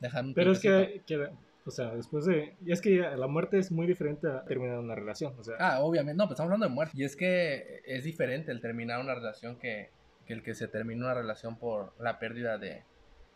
dejar 0.00 0.24
un 0.24 0.34
Pero 0.34 0.52
es 0.52 0.60
que, 0.60 1.02
que- 1.06 1.30
O 1.64 1.70
sea, 1.70 1.94
después 1.94 2.26
de. 2.26 2.54
Y 2.64 2.72
es 2.72 2.80
que 2.82 2.98
la 2.98 3.26
muerte 3.26 3.58
es 3.58 3.72
muy 3.72 3.86
diferente 3.86 4.28
a 4.28 4.44
terminar 4.44 4.78
una 4.78 4.94
relación. 4.94 5.34
O 5.38 5.44
sea. 5.44 5.56
Ah, 5.58 5.80
obviamente, 5.80 6.18
no, 6.18 6.24
pues 6.24 6.32
estamos 6.34 6.48
hablando 6.52 6.66
de 6.68 6.74
muerte. 6.74 6.92
Y 6.96 7.04
es 7.04 7.16
que 7.16 7.80
es 7.86 8.04
diferente 8.04 8.52
el 8.52 8.60
terminar 8.60 9.00
una 9.00 9.14
relación 9.14 9.58
que, 9.58 9.90
que 10.26 10.34
el 10.34 10.42
que 10.42 10.54
se 10.54 10.68
termina 10.68 11.06
una 11.06 11.14
relación 11.14 11.58
por 11.58 11.94
la 11.98 12.18
pérdida 12.18 12.58
de, 12.58 12.84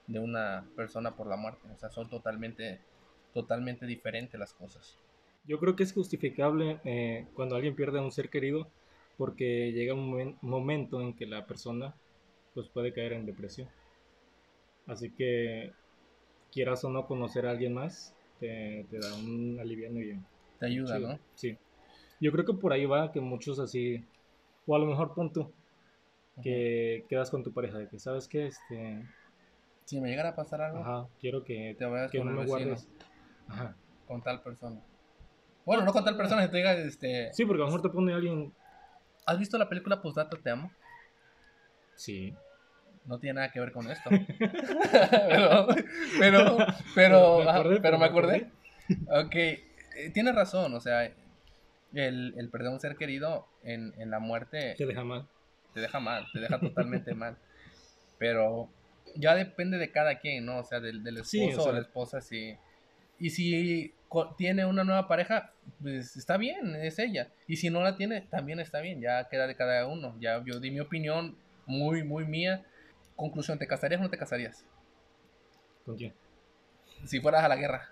de 0.07 0.19
una 0.19 0.67
persona 0.77 1.15
por 1.17 1.27
la 1.29 1.37
muerte. 1.37 1.69
O 1.75 1.79
sea, 1.79 1.91
son 1.91 2.09
totalmente, 2.09 2.81
totalmente 3.33 3.87
diferentes 3.87 4.39
las 4.39 4.53
cosas. 4.53 4.99
Yo 5.47 5.59
creo 5.59 5.77
que 5.77 5.83
es 5.83 5.93
justificable 5.93 6.81
eh, 6.85 7.27
cuando 7.35 7.57
alguien 7.57 7.75
pierde 7.75 7.99
a 7.99 8.03
un 8.03 8.13
ser 8.13 8.31
querido 8.31 8.69
porque 9.17 9.73
llega 9.73 9.95
un 9.95 10.11
momen- 10.11 10.39
momento 10.41 11.01
en 11.01 11.15
que 11.15 11.27
la 11.27 11.47
persona 11.47 11.95
pues 12.55 12.69
puede 12.69 12.93
caer 12.93 13.13
en 13.15 13.27
depresión. 13.27 13.69
Así 14.87 15.11
que 15.11 15.73
quieras 16.53 16.85
o 16.85 16.91
no 16.91 17.07
conocer 17.07 17.47
a 17.47 17.51
alguien 17.51 17.75
más, 17.75 18.15
te, 18.41 18.87
te 18.91 18.99
da 18.99 19.15
un 19.15 19.59
aliviano 19.61 20.01
y 20.01 20.19
Te 20.59 20.67
ayuda, 20.67 20.99
chido. 20.99 21.09
¿no? 21.09 21.19
Sí. 21.35 21.57
Yo 22.21 22.33
creo 22.33 22.45
que 22.45 22.55
por 22.55 22.73
ahí 22.73 22.87
va 22.87 23.13
que 23.13 23.21
muchos 23.21 23.59
así, 23.59 24.05
o 24.67 24.77
a 24.77 24.79
lo 24.79 24.87
mejor 24.87 25.15
pon 25.15 25.33
tú, 25.33 25.53
que 26.43 27.05
quedas 27.09 27.31
con 27.31 27.43
tu 27.43 27.53
pareja 27.53 27.79
de 27.79 27.89
que 27.89 27.99
sabes 27.99 28.29
que 28.29 28.47
este, 28.47 29.03
Si 29.93 30.01
me 30.01 30.09
llegara 30.09 30.31
a 30.31 30.35
pasar 30.35 30.63
algo, 30.63 30.79
ajá, 30.81 31.07
quiero 31.21 31.45
que, 31.45 31.77
te 31.79 31.85
vayas 31.85 32.11
que 32.11 32.17
con 32.17 32.29
no 32.29 32.41
el 32.41 32.47
vecino, 32.47 32.59
guardes. 32.71 32.89
Ajá. 33.47 33.77
con 34.07 34.23
tal 34.23 34.41
persona. 34.41 34.81
Bueno, 35.67 35.85
no 35.85 35.93
con 35.93 36.03
tal 36.03 36.17
persona, 36.17 36.41
que 36.41 36.49
te 36.49 36.57
diga, 36.57 36.73
este... 36.73 37.31
Sí, 37.35 37.45
porque 37.45 37.61
a 37.63 37.67
lo 37.67 37.73
mejor 37.73 37.83
te 37.83 37.91
pone 37.91 38.15
alguien, 38.15 38.55
¿Has 39.27 39.39
visto 39.39 39.59
la 39.59 39.69
película 39.69 40.01
Postdata 40.01 40.39
Te 40.43 40.49
Amo? 40.49 40.73
sí, 41.95 42.35
No 43.05 43.19
tiene 43.19 43.35
nada 43.35 43.53
que 43.53 43.61
ver 43.61 43.71
con 43.71 43.91
esto. 43.91 44.09
pero, 45.29 45.67
pero, 46.19 46.57
pero, 46.95 47.45
Me 47.45 47.51
acordé, 47.51 47.81
pero 47.83 47.99
me 47.99 48.07
acordé. 48.07 48.51
Ok, 49.11 49.35
eh, 49.35 49.61
tienes 50.15 50.35
razón, 50.35 50.73
o 50.73 50.81
sea, 50.81 51.05
el, 51.05 52.35
el 52.39 52.49
perder 52.49 52.69
a 52.69 52.71
un 52.73 52.81
ser 52.81 52.97
querido 52.97 53.47
en, 53.63 53.93
en 53.99 54.11
la 54.11 54.21
muerte 54.21 54.75
te 54.79 54.87
deja 54.87 55.05
mal. 55.05 55.29
te 55.75 55.81
deja 55.81 56.01
mal, 56.01 56.25
te 56.33 56.41
deja 56.41 56.59
totalmente 56.59 57.13
mal. 57.15 57.37
Pero 58.17 58.71
ya 59.17 59.35
depende 59.35 59.79
de 59.79 59.91
cada 59.91 60.19
quien, 60.19 60.45
¿no? 60.45 60.59
O 60.59 60.65
sea, 60.65 60.81
del, 60.81 61.03
del 61.03 61.19
esposo 61.19 61.31
Sí, 61.31 61.55
o 61.55 61.61
o, 61.61 61.63
sea- 61.65 61.73
la 61.73 61.81
esposa, 61.81 62.21
sí. 62.21 62.57
Y 63.19 63.31
si 63.31 63.95
tiene 64.37 64.67
una 64.67 64.85
nueva 64.85 65.07
pareja, 65.09 65.53
pues 65.81 66.17
está 66.17 66.37
bien, 66.37 66.75
es 66.77 66.99
ella. 66.99 67.33
Y 67.47 67.57
si 67.57 67.71
no 67.71 67.83
la 67.83 67.97
tiene, 67.97 68.23
también 68.23 68.59
está 68.61 68.81
bien, 68.81 69.01
ya 69.01 69.29
queda 69.29 69.47
de 69.47 69.55
cada 69.57 69.87
uno. 69.87 70.17
Ya 70.21 70.43
yo 70.45 70.59
di 70.61 70.71
mi 70.71 70.81
opinión 70.81 71.37
muy, 71.67 72.03
muy 72.05 72.25
mía. 72.27 72.65
Conclusión, 73.17 73.59
¿te 73.59 73.67
casarías 73.67 74.01
o 74.01 74.05
no 74.05 74.11
te 74.11 74.19
casarías? 74.19 74.65
¿Con 75.85 75.97
quién? 75.97 76.15
Si 77.05 77.21
fueras 77.21 77.45
a 77.45 77.49
la 77.49 77.57
guerra. 77.57 77.89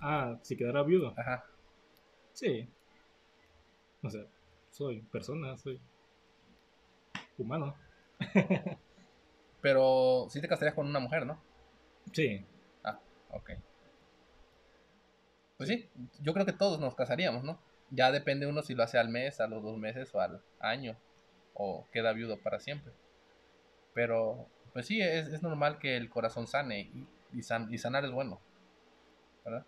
Ah, 0.00 0.38
si 0.42 0.56
quedara 0.56 0.82
viudo. 0.82 1.14
Ajá. 1.16 1.44
Sí. 2.32 2.68
O 4.02 4.10
sea, 4.10 4.24
soy 4.70 5.00
persona, 5.02 5.56
soy 5.56 5.80
humano. 7.38 7.74
Pero 9.62 10.26
sí 10.30 10.40
te 10.40 10.48
casarías 10.48 10.74
con 10.74 10.86
una 10.86 11.00
mujer, 11.00 11.26
¿no? 11.26 11.40
Sí. 12.12 12.44
Ah, 12.84 13.00
ok. 13.30 13.50
Pues 15.56 15.68
sí, 15.68 15.88
yo 16.22 16.32
creo 16.32 16.46
que 16.46 16.52
todos 16.52 16.80
nos 16.80 16.94
casaríamos, 16.96 17.44
¿no? 17.44 17.58
Ya 17.90 18.10
depende 18.10 18.46
uno 18.46 18.62
si 18.62 18.74
lo 18.74 18.82
hace 18.82 18.98
al 18.98 19.08
mes, 19.08 19.40
a 19.40 19.46
los 19.46 19.62
dos 19.62 19.78
meses 19.78 20.14
o 20.14 20.20
al 20.20 20.40
año, 20.58 20.96
o 21.54 21.86
queda 21.92 22.12
viudo 22.12 22.38
para 22.42 22.60
siempre. 22.60 22.92
Pero, 23.94 24.48
pues 24.72 24.86
sí, 24.86 25.00
es, 25.00 25.28
es 25.28 25.42
normal 25.42 25.78
que 25.78 25.96
el 25.96 26.08
corazón 26.10 26.46
sane 26.46 26.80
y, 26.80 27.06
y 27.32 27.42
san- 27.42 27.72
y 27.72 27.78
sanar 27.78 28.04
es 28.04 28.10
bueno, 28.12 28.40
¿verdad? 29.44 29.66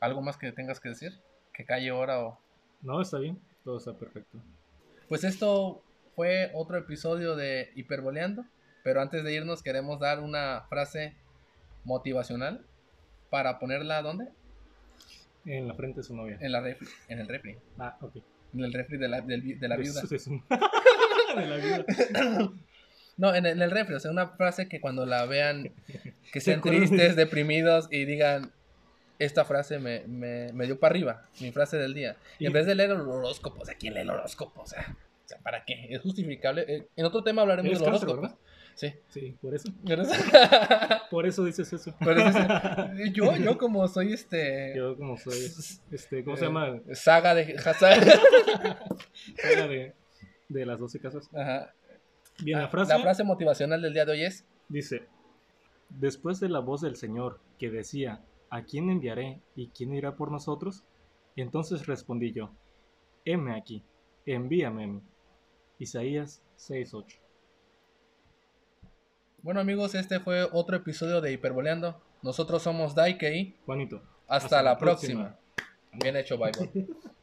¿Algo 0.00 0.22
más 0.22 0.36
que 0.38 0.52
tengas 0.52 0.80
que 0.80 0.90
decir? 0.90 1.12
¿Que 1.54 1.64
calle 1.64 1.90
ahora 1.90 2.20
o...? 2.24 2.38
No, 2.82 3.00
está 3.02 3.18
bien. 3.18 3.38
Todo 3.64 3.78
está 3.78 3.92
perfecto. 3.92 4.38
Pues 5.08 5.24
esto 5.24 5.82
fue 6.14 6.50
otro 6.54 6.78
episodio 6.78 7.36
de 7.36 7.70
Hiperboleando, 7.74 8.44
pero 8.86 9.00
antes 9.00 9.24
de 9.24 9.34
irnos 9.34 9.64
queremos 9.64 9.98
dar 9.98 10.20
una 10.20 10.62
frase 10.68 11.12
motivacional 11.82 12.64
para 13.30 13.58
ponerla 13.58 14.00
¿dónde? 14.00 14.28
En 15.44 15.66
la 15.66 15.74
frente 15.74 16.00
de 16.00 16.04
su 16.04 16.14
novia. 16.14 16.38
En 16.40 16.52
la 16.52 16.60
refri, 16.60 16.86
en 17.08 17.18
el 17.18 17.26
refri, 17.26 17.56
Ah, 17.80 17.96
ok. 18.00 18.16
en 18.54 18.60
el 18.64 18.72
refri 18.72 18.96
de 18.96 19.08
la, 19.08 19.20
del 19.22 19.58
de 19.58 19.68
la 19.68 19.76
De 19.76 19.82
viuda. 19.82 20.02
de 20.02 20.18
su- 20.20 20.30
de 21.36 21.46
la 21.46 21.56
viuda. 21.56 21.84
No, 23.16 23.34
en 23.34 23.46
el, 23.46 23.52
en 23.52 23.62
el 23.62 23.70
refri, 23.70 23.94
o 23.94 23.98
sea, 24.00 24.10
una 24.12 24.28
frase 24.28 24.68
que 24.68 24.78
cuando 24.80 25.04
la 25.06 25.24
vean, 25.26 25.72
que 26.32 26.40
sean 26.40 26.60
de- 26.60 26.70
tristes, 26.70 27.16
deprimidos 27.16 27.88
y 27.90 28.04
digan, 28.04 28.52
esta 29.18 29.44
frase 29.46 29.78
me, 29.80 30.02
me, 30.06 30.52
me 30.52 30.66
dio 30.66 30.78
para 30.78 30.92
arriba, 30.92 31.26
mi 31.40 31.50
frase 31.50 31.76
del 31.78 31.94
día. 31.94 32.16
Y 32.38 32.46
en 32.46 32.52
vez 32.52 32.66
de 32.66 32.74
leer 32.76 32.90
el 32.90 33.00
horóscopo, 33.00 33.62
o 33.62 33.64
sea, 33.64 33.74
¿quién 33.74 33.94
lee 33.94 34.00
el 34.00 34.10
horóscopo? 34.10 34.60
O 34.60 34.66
sea, 34.66 34.94
¿para 35.42 35.64
qué? 35.64 35.86
Es 35.88 36.02
justificable. 36.02 36.66
Eh, 36.68 36.86
En 36.94 37.06
otro 37.06 37.24
tema 37.24 37.40
hablaremos 37.42 37.70
Eres 37.70 37.80
del 37.80 37.88
cáncer, 37.90 38.08
horóscopo. 38.10 38.22
¿verdad? 38.34 38.38
Sí. 38.76 38.94
Sí, 39.08 39.34
por 39.40 39.54
eso. 39.54 39.68
Por 41.10 41.26
eso 41.26 41.44
dices 41.46 41.72
eso. 41.72 41.90
es- 41.98 43.12
yo, 43.12 43.34
yo 43.36 43.58
como 43.58 43.88
soy 43.88 44.12
este... 44.12 44.74
Yo 44.76 44.96
como 44.96 45.16
soy, 45.16 45.50
este, 45.90 46.22
¿cómo 46.22 46.36
se 46.36 46.44
eh, 46.44 46.46
llama? 46.48 46.80
Saga 46.92 47.34
de... 47.34 47.58
saga- 47.58 47.80
Saga 49.42 49.66
de, 49.66 49.94
de 50.48 50.66
las 50.66 50.78
12 50.78 51.00
casas. 51.00 51.28
Ajá. 51.34 51.72
Bien, 52.42 52.58
la 52.58 52.66
Ah, 52.66 52.68
frase, 52.68 52.92
La 52.92 53.00
frase 53.00 53.24
motivacional 53.24 53.80
del 53.80 53.94
día 53.94 54.04
de 54.04 54.12
hoy 54.12 54.22
es... 54.24 54.44
dice, 54.68 55.06
después 55.88 56.38
de 56.38 56.50
la 56.50 56.58
voz 56.60 56.82
del 56.82 56.96
Señor 56.96 57.40
que 57.58 57.70
decía, 57.70 58.20
¿a 58.50 58.62
quién 58.64 58.90
enviaré 58.90 59.40
y 59.54 59.68
quién 59.68 59.94
irá 59.94 60.16
por 60.16 60.30
nosotros? 60.30 60.84
Entonces 61.34 61.86
respondí 61.86 62.32
yo, 62.32 62.52
heme 63.24 63.56
aquí, 63.56 63.82
envíame 64.26 64.84
a 64.84 64.86
mí. 64.86 65.00
Isaías 65.78 66.42
6.8. 66.58 67.16
Bueno 69.46 69.60
amigos, 69.60 69.94
este 69.94 70.18
fue 70.18 70.42
otro 70.50 70.76
episodio 70.76 71.20
de 71.20 71.30
Hiperboleando. 71.30 72.02
Nosotros 72.20 72.64
somos 72.64 72.96
Daike 72.96 73.32
y 73.36 73.56
Juanito. 73.64 74.02
hasta, 74.26 74.60
la 74.60 74.76
próxima. 74.76 75.36
Bien 75.92 76.16
hecho, 76.16 76.36
bye 76.36 76.50
bye. 76.50 76.88